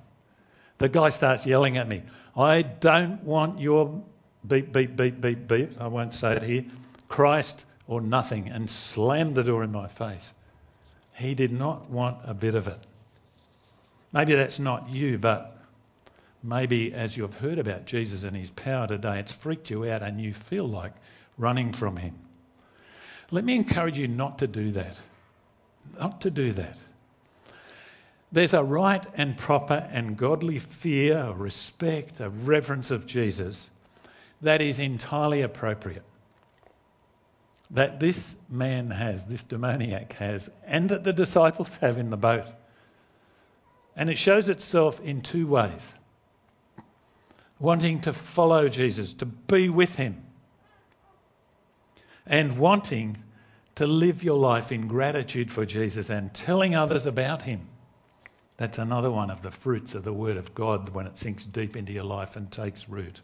the 0.79 0.89
guy 0.89 1.09
starts 1.09 1.47
yelling 1.47 1.77
at 1.77 1.89
me, 1.89 2.03
I 2.37 2.63
don't 2.63 3.23
want 3.25 3.61
your 3.61 4.03
beep, 4.47 4.73
beep, 4.73 4.97
beep, 4.97 5.21
beep, 5.21 5.49
beep, 5.49 5.81
I 5.81 5.89
won't 5.89 6.15
say 6.15 6.37
it 6.37 6.43
here, 6.43 6.65
Christ 7.09 7.65
or 7.87 8.01
nothing, 8.01 8.49
and 8.49 8.69
slammed 8.69 9.35
the 9.35 9.45
door 9.45 9.65
in 9.65 9.73
my 9.73 9.87
face. 9.87 10.33
He 11.15 11.35
did 11.35 11.53
not 11.53 11.91
want 11.91 12.19
a 12.25 12.35
bit 12.35 12.55
of 12.55 12.67
it. 12.67 12.79
Maybe 14.13 14.35
that's 14.35 14.59
not 14.59 14.89
you, 14.89 15.19
but 15.19 15.54
maybe 16.45 16.93
as 16.93 17.17
you've 17.17 17.35
heard 17.35 17.59
about 17.59 17.87
Jesus 17.87 18.23
and 18.23 18.37
his 18.37 18.51
power 18.51 18.87
today, 18.87 19.19
it's 19.19 19.33
freaked 19.33 19.71
you 19.71 19.91
out 19.91 20.03
and 20.03 20.21
you 20.21 20.35
feel 20.35 20.69
like 20.69 20.93
running 21.39 21.73
from 21.73 21.97
him. 21.97 22.15
Let 23.31 23.45
me 23.45 23.55
encourage 23.57 23.99
you 23.99 24.07
not 24.07 24.39
to 24.39 24.47
do 24.47 24.71
that. 24.73 25.01
Not 25.99 26.21
to 26.21 26.31
do 26.31 26.53
that. 26.53 26.77
There's 28.31 28.53
a 28.53 28.63
right 28.63 29.05
and 29.15 29.37
proper 29.37 29.89
and 29.93 30.17
godly 30.17 30.59
fear, 30.59 31.19
a 31.19 31.33
respect, 31.33 32.21
a 32.21 32.29
reverence 32.29 32.91
of 32.91 33.07
Jesus 33.07 33.71
that 34.43 34.61
is 34.61 34.81
entirely 34.81 35.43
appropriate. 35.43 36.03
That 37.71 38.01
this 38.01 38.37
man 38.51 38.91
has, 38.91 39.25
this 39.25 39.45
demoniac 39.45 40.13
has, 40.15 40.51
and 40.67 40.91
that 40.91 41.05
the 41.05 41.13
disciples 41.13 41.77
have 41.79 41.97
in 41.97 42.11
the 42.11 42.17
boat. 42.17 42.47
And 43.97 44.11
it 44.11 44.19
shows 44.19 44.49
itself 44.49 45.01
in 45.01 45.23
two 45.23 45.47
ways 45.47 45.95
wanting 47.65 48.01
to 48.01 48.13
follow 48.13 48.69
Jesus, 48.69 49.15
to 49.15 49.27
be 49.27 49.71
with 49.71 49.97
him, 49.97 50.23
and 52.27 52.59
wanting 52.59 53.17
to 53.77 53.87
live 53.87 54.23
your 54.23 54.39
life 54.39 54.71
in 54.71 54.87
gratitude 54.87 55.51
for 55.51 55.65
Jesus 55.65 56.11
and 56.11 56.33
telling 56.33 56.75
others 56.75 57.07
about 57.07 57.41
him. 57.41 57.67
That's 58.59 58.79
another 58.79 59.11
one 59.11 59.31
of 59.31 59.41
the 59.43 59.51
fruits 59.51 59.95
of 59.95 60.05
the 60.05 60.13
Word 60.13 60.37
of 60.37 60.55
God 60.55 60.91
when 60.91 61.07
it 61.07 61.17
sinks 61.17 61.45
deep 61.45 61.75
into 61.75 61.93
your 61.93 62.05
life 62.05 62.37
and 62.37 62.53
takes 62.53 62.89
root. 62.89 63.21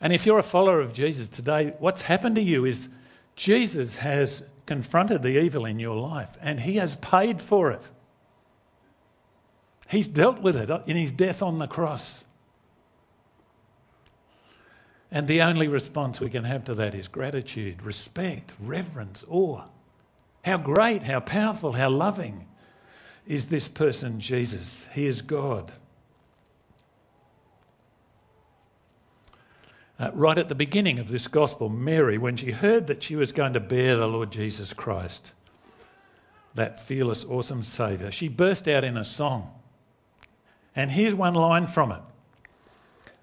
And 0.00 0.12
if 0.12 0.26
you're 0.26 0.40
a 0.40 0.42
follower 0.42 0.80
of 0.80 0.92
Jesus 0.92 1.28
today, 1.28 1.72
what's 1.78 2.02
happened 2.02 2.34
to 2.34 2.42
you 2.42 2.64
is 2.64 2.88
Jesus 3.36 3.94
has 3.94 4.44
confronted 4.66 5.22
the 5.22 5.40
evil 5.40 5.64
in 5.64 5.78
your 5.78 5.96
life 5.96 6.36
and 6.42 6.58
he 6.58 6.76
has 6.76 6.96
paid 6.96 7.40
for 7.40 7.70
it. 7.70 7.88
He's 9.88 10.08
dealt 10.08 10.40
with 10.40 10.56
it 10.56 10.70
in 10.86 10.96
his 10.96 11.12
death 11.12 11.42
on 11.42 11.58
the 11.58 11.68
cross. 11.68 12.24
And 15.10 15.28
the 15.28 15.42
only 15.42 15.68
response 15.68 16.20
we 16.20 16.30
can 16.30 16.44
have 16.44 16.64
to 16.64 16.74
that 16.74 16.94
is 16.94 17.08
gratitude, 17.08 17.82
respect, 17.82 18.52
reverence, 18.60 19.24
awe. 19.28 19.62
How 20.44 20.58
great, 20.58 21.02
how 21.02 21.20
powerful, 21.20 21.72
how 21.72 21.90
loving 21.90 22.46
is 23.26 23.46
this 23.46 23.68
person, 23.68 24.20
Jesus. 24.20 24.88
He 24.92 25.06
is 25.06 25.22
God. 25.22 25.72
Uh, 29.98 30.10
right 30.12 30.36
at 30.36 30.48
the 30.48 30.54
beginning 30.54 30.98
of 30.98 31.08
this 31.08 31.28
gospel, 31.28 31.68
Mary, 31.68 32.18
when 32.18 32.36
she 32.36 32.50
heard 32.50 32.88
that 32.88 33.02
she 33.02 33.16
was 33.16 33.32
going 33.32 33.54
to 33.54 33.60
bear 33.60 33.96
the 33.96 34.06
Lord 34.06 34.30
Jesus 34.30 34.72
Christ, 34.74 35.32
that 36.54 36.80
fearless, 36.80 37.24
awesome 37.24 37.64
Saviour, 37.64 38.10
she 38.10 38.28
burst 38.28 38.68
out 38.68 38.84
in 38.84 38.96
a 38.96 39.04
song. 39.04 39.50
And 40.76 40.90
here's 40.90 41.14
one 41.14 41.34
line 41.34 41.66
from 41.66 41.90
it 41.90 42.02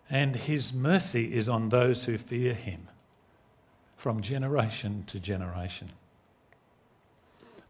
And 0.10 0.36
his 0.36 0.74
mercy 0.74 1.34
is 1.34 1.48
on 1.48 1.70
those 1.70 2.04
who 2.04 2.18
fear 2.18 2.54
him 2.54 2.82
from 3.98 4.22
generation 4.22 5.04
to 5.08 5.20
generation. 5.20 5.90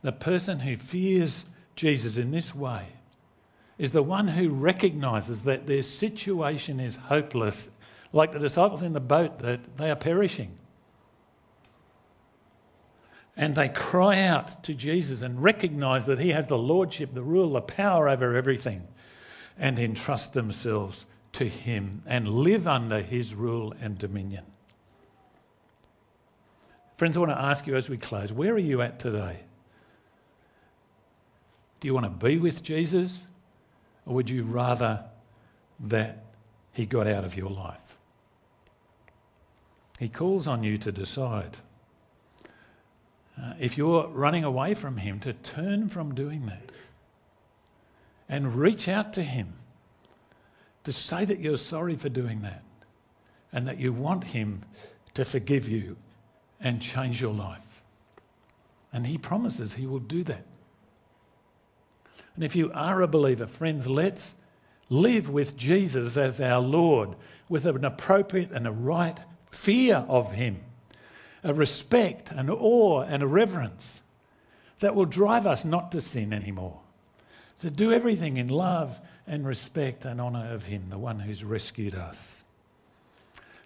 The 0.01 0.13
person 0.13 0.59
who 0.59 0.77
fears 0.77 1.45
Jesus 1.75 2.17
in 2.17 2.31
this 2.31 2.55
way 2.55 2.87
is 3.77 3.91
the 3.91 4.03
one 4.03 4.27
who 4.27 4.49
recognizes 4.49 5.43
that 5.43 5.67
their 5.67 5.83
situation 5.83 6.79
is 6.79 6.95
hopeless, 6.95 7.69
like 8.11 8.31
the 8.31 8.39
disciples 8.39 8.81
in 8.81 8.93
the 8.93 8.99
boat, 8.99 9.39
that 9.39 9.77
they 9.77 9.91
are 9.91 9.95
perishing. 9.95 10.51
And 13.35 13.55
they 13.55 13.69
cry 13.69 14.23
out 14.23 14.63
to 14.65 14.73
Jesus 14.73 15.23
and 15.23 15.41
recognize 15.41 16.05
that 16.05 16.19
he 16.19 16.29
has 16.29 16.47
the 16.47 16.57
lordship, 16.57 17.13
the 17.13 17.23
rule, 17.23 17.53
the 17.53 17.61
power 17.61 18.07
over 18.07 18.35
everything, 18.35 18.87
and 19.57 19.79
entrust 19.79 20.33
themselves 20.33 21.05
to 21.33 21.47
him 21.47 22.03
and 22.05 22.27
live 22.27 22.67
under 22.67 23.01
his 23.01 23.33
rule 23.33 23.73
and 23.81 23.97
dominion. 23.97 24.45
Friends, 26.97 27.17
I 27.17 27.19
want 27.19 27.31
to 27.31 27.41
ask 27.41 27.67
you 27.67 27.75
as 27.75 27.89
we 27.89 27.97
close 27.97 28.31
where 28.31 28.53
are 28.53 28.59
you 28.59 28.81
at 28.81 28.99
today? 28.99 29.39
Do 31.79 31.87
you 31.87 31.93
want 31.93 32.05
to 32.05 32.25
be 32.25 32.37
with 32.37 32.63
Jesus? 32.63 33.25
Or 34.05 34.15
would 34.15 34.29
you 34.29 34.43
rather 34.43 35.03
that 35.81 36.23
he 36.71 36.85
got 36.85 37.07
out 37.07 37.23
of 37.23 37.35
your 37.35 37.49
life? 37.49 37.79
He 39.99 40.09
calls 40.09 40.47
on 40.47 40.63
you 40.63 40.77
to 40.79 40.91
decide. 40.91 41.57
Uh, 43.41 43.53
if 43.59 43.77
you're 43.77 44.07
running 44.07 44.43
away 44.43 44.73
from 44.73 44.97
him, 44.97 45.19
to 45.21 45.33
turn 45.33 45.89
from 45.89 46.13
doing 46.13 46.45
that 46.45 46.71
and 48.29 48.55
reach 48.55 48.87
out 48.87 49.13
to 49.13 49.23
him 49.23 49.53
to 50.85 50.93
say 50.93 51.23
that 51.23 51.39
you're 51.39 51.57
sorry 51.57 51.95
for 51.95 52.09
doing 52.09 52.41
that 52.41 52.63
and 53.51 53.67
that 53.67 53.79
you 53.79 53.93
want 53.93 54.23
him 54.23 54.61
to 55.13 55.23
forgive 55.23 55.69
you 55.69 55.95
and 56.59 56.81
change 56.81 57.21
your 57.21 57.33
life. 57.33 57.65
And 58.91 59.05
he 59.05 59.17
promises 59.17 59.73
he 59.73 59.85
will 59.85 59.99
do 59.99 60.23
that. 60.23 60.45
And 62.35 62.43
if 62.43 62.55
you 62.55 62.71
are 62.73 63.01
a 63.01 63.07
believer, 63.07 63.47
friends, 63.47 63.87
let's 63.87 64.35
live 64.89 65.29
with 65.29 65.55
Jesus 65.55 66.17
as 66.17 66.41
our 66.41 66.61
Lord 66.61 67.15
with 67.47 67.65
an 67.65 67.85
appropriate 67.85 68.51
and 68.51 68.67
a 68.67 68.71
right 68.71 69.19
fear 69.51 69.95
of 69.95 70.31
Him, 70.31 70.59
a 71.43 71.53
respect, 71.53 72.31
an 72.31 72.49
awe, 72.49 73.01
and 73.01 73.21
a 73.21 73.27
reverence 73.27 74.01
that 74.79 74.95
will 74.95 75.05
drive 75.05 75.47
us 75.47 75.63
not 75.63 75.91
to 75.91 76.01
sin 76.01 76.33
anymore. 76.33 76.79
To 77.61 77.69
do 77.69 77.91
everything 77.93 78.37
in 78.37 78.49
love 78.49 78.99
and 79.27 79.45
respect 79.45 80.05
and 80.05 80.19
honour 80.19 80.53
of 80.53 80.63
Him, 80.65 80.89
the 80.89 80.97
one 80.97 81.19
who's 81.19 81.43
rescued 81.43 81.95
us. 81.95 82.43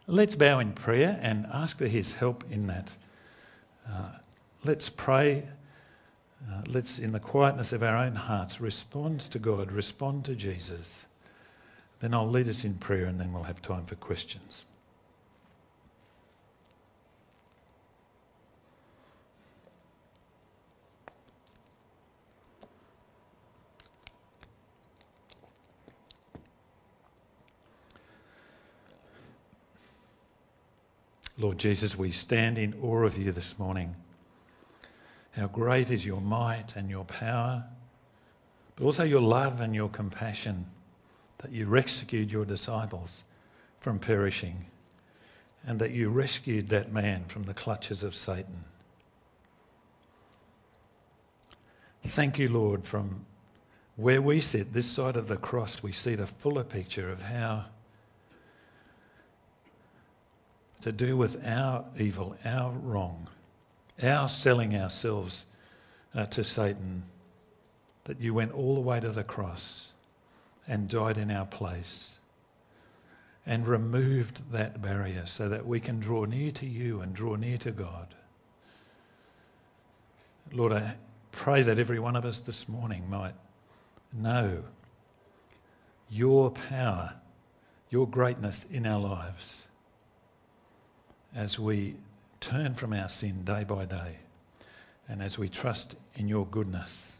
Let's 0.06 0.36
bow 0.36 0.60
in 0.60 0.74
prayer 0.74 1.18
and 1.22 1.46
ask 1.46 1.78
for 1.78 1.88
His 1.88 2.14
help 2.14 2.44
in 2.52 2.68
that. 2.68 2.90
Uh, 3.90 4.10
let's 4.64 4.90
pray 4.90 5.44
uh, 6.46 6.62
let's, 6.68 7.00
in 7.00 7.12
the 7.12 7.20
quietness 7.20 7.74
of 7.74 7.84
our 7.84 7.98
own 7.98 8.16
hearts, 8.16 8.62
respond 8.62 9.22
to 9.22 9.40
God, 9.40 9.72
respond 9.72 10.26
to 10.26 10.36
Jesus. 10.36 11.08
Then 12.00 12.14
I'll 12.14 12.30
lead 12.30 12.48
us 12.48 12.64
in 12.64 12.76
prayer 12.76 13.06
and 13.06 13.20
then 13.20 13.34
we'll 13.34 13.44
have 13.44 13.62
time 13.62 13.86
for 13.86 13.96
questions. 13.96 14.64
Lord 31.40 31.60
Jesus, 31.60 31.96
we 31.96 32.12
stand 32.12 32.58
in 32.58 32.80
awe 32.82 33.04
of 33.04 33.18
you 33.18 33.32
this 33.32 33.60
morning. 33.60 33.96
How 35.32 35.46
great 35.46 35.92
is 35.92 36.04
your 36.04 36.20
might 36.20 36.76
and 36.76 36.90
your 36.90 37.06
power, 37.06 37.64
but 38.76 38.86
also 38.86 39.04
your 39.04 39.22
love 39.22 39.62
and 39.62 39.76
your 39.76 39.90
compassion 39.90 40.66
that 41.40 41.52
you 41.52 41.68
rescued 41.68 42.32
your 42.32 42.46
disciples 42.46 43.24
from 43.78 44.00
perishing 44.00 44.66
and 45.68 45.80
that 45.80 45.92
you 45.92 46.10
rescued 46.10 46.70
that 46.70 46.92
man 46.92 47.26
from 47.26 47.44
the 47.44 47.54
clutches 47.54 48.02
of 48.02 48.16
Satan. 48.16 48.64
Thank 52.04 52.40
you, 52.40 52.48
Lord, 52.48 52.84
from 52.84 53.26
where 53.96 54.22
we 54.24 54.42
sit, 54.42 54.74
this 54.74 54.88
side 54.88 55.18
of 55.18 55.28
the 55.28 55.38
cross, 55.38 55.84
we 55.84 55.92
see 55.92 56.16
the 56.16 56.26
fuller 56.26 56.64
picture 56.64 57.12
of 57.12 57.22
how 57.22 57.66
to 60.88 60.94
do 60.94 61.18
with 61.18 61.46
our 61.46 61.84
evil, 62.00 62.38
our 62.46 62.72
wrong, 62.72 63.28
our 64.02 64.30
selling 64.30 64.74
ourselves 64.74 65.46
uh, 66.16 66.26
to 66.28 66.46
Satan, 66.46 67.04
that 68.06 68.22
you 68.22 68.34
went 68.34 68.54
all 68.54 68.76
the 68.76 68.82
way 68.82 68.98
to 68.98 69.10
the 69.10 69.24
cross 69.24 69.86
and 70.66 70.88
died 70.88 71.18
in 71.18 71.30
our 71.30 71.46
place 71.46 72.16
and 73.46 73.68
removed 73.68 74.42
that 74.54 74.82
barrier 74.82 75.26
so 75.26 75.50
that 75.50 75.68
we 75.68 75.82
can 75.82 76.00
draw 76.00 76.24
near 76.24 76.52
to 76.52 76.66
you 76.66 77.02
and 77.02 77.14
draw 77.14 77.36
near 77.36 77.58
to 77.58 77.72
God. 77.72 78.08
Lord, 80.54 80.72
I 80.72 80.96
pray 81.34 81.64
that 81.64 81.80
every 81.80 82.00
one 82.00 82.16
of 82.16 82.24
us 82.24 82.40
this 82.40 82.70
morning 82.70 83.10
might 83.10 83.36
know 84.14 84.64
your 86.10 86.52
power, 86.52 87.14
your 87.90 88.08
greatness 88.08 88.66
in 88.72 88.88
our 88.88 89.02
lives 89.02 89.67
as 91.38 91.60
we 91.60 91.96
turn 92.40 92.74
from 92.74 92.94
our 92.94 93.08
sin 93.08 93.46
day 93.46 93.64
by 93.64 93.86
day 93.86 94.18
and 95.08 95.22
as 95.22 95.38
we 95.38 95.48
trust 95.48 95.96
in 96.16 96.28
your 96.28 96.48
goodness. 96.48 97.16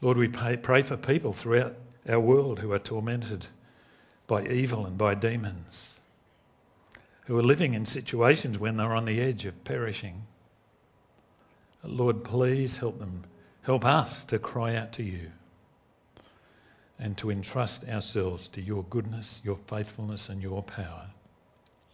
Lord, 0.00 0.18
we 0.18 0.26
pray, 0.26 0.56
pray 0.56 0.82
for 0.82 0.96
people 0.96 1.32
throughout 1.32 1.76
our 2.08 2.18
world 2.18 2.58
who 2.58 2.72
are 2.72 2.80
tormented 2.80 3.46
by 4.26 4.44
evil 4.48 4.84
and 4.84 4.98
by 4.98 5.14
demons, 5.14 6.00
who 7.26 7.38
are 7.38 7.42
living 7.42 7.74
in 7.74 7.86
situations 7.86 8.58
when 8.58 8.76
they're 8.76 8.94
on 8.94 9.04
the 9.04 9.20
edge 9.20 9.46
of 9.46 9.62
perishing. 9.62 10.26
Lord, 11.84 12.24
please 12.24 12.76
help 12.76 12.98
them, 12.98 13.22
help 13.62 13.84
us 13.84 14.24
to 14.24 14.40
cry 14.40 14.74
out 14.74 14.94
to 14.94 15.04
you 15.04 15.30
and 16.98 17.16
to 17.18 17.30
entrust 17.30 17.84
ourselves 17.88 18.48
to 18.48 18.60
your 18.60 18.82
goodness, 18.90 19.40
your 19.44 19.56
faithfulness, 19.68 20.28
and 20.28 20.42
your 20.42 20.64
power. 20.64 21.06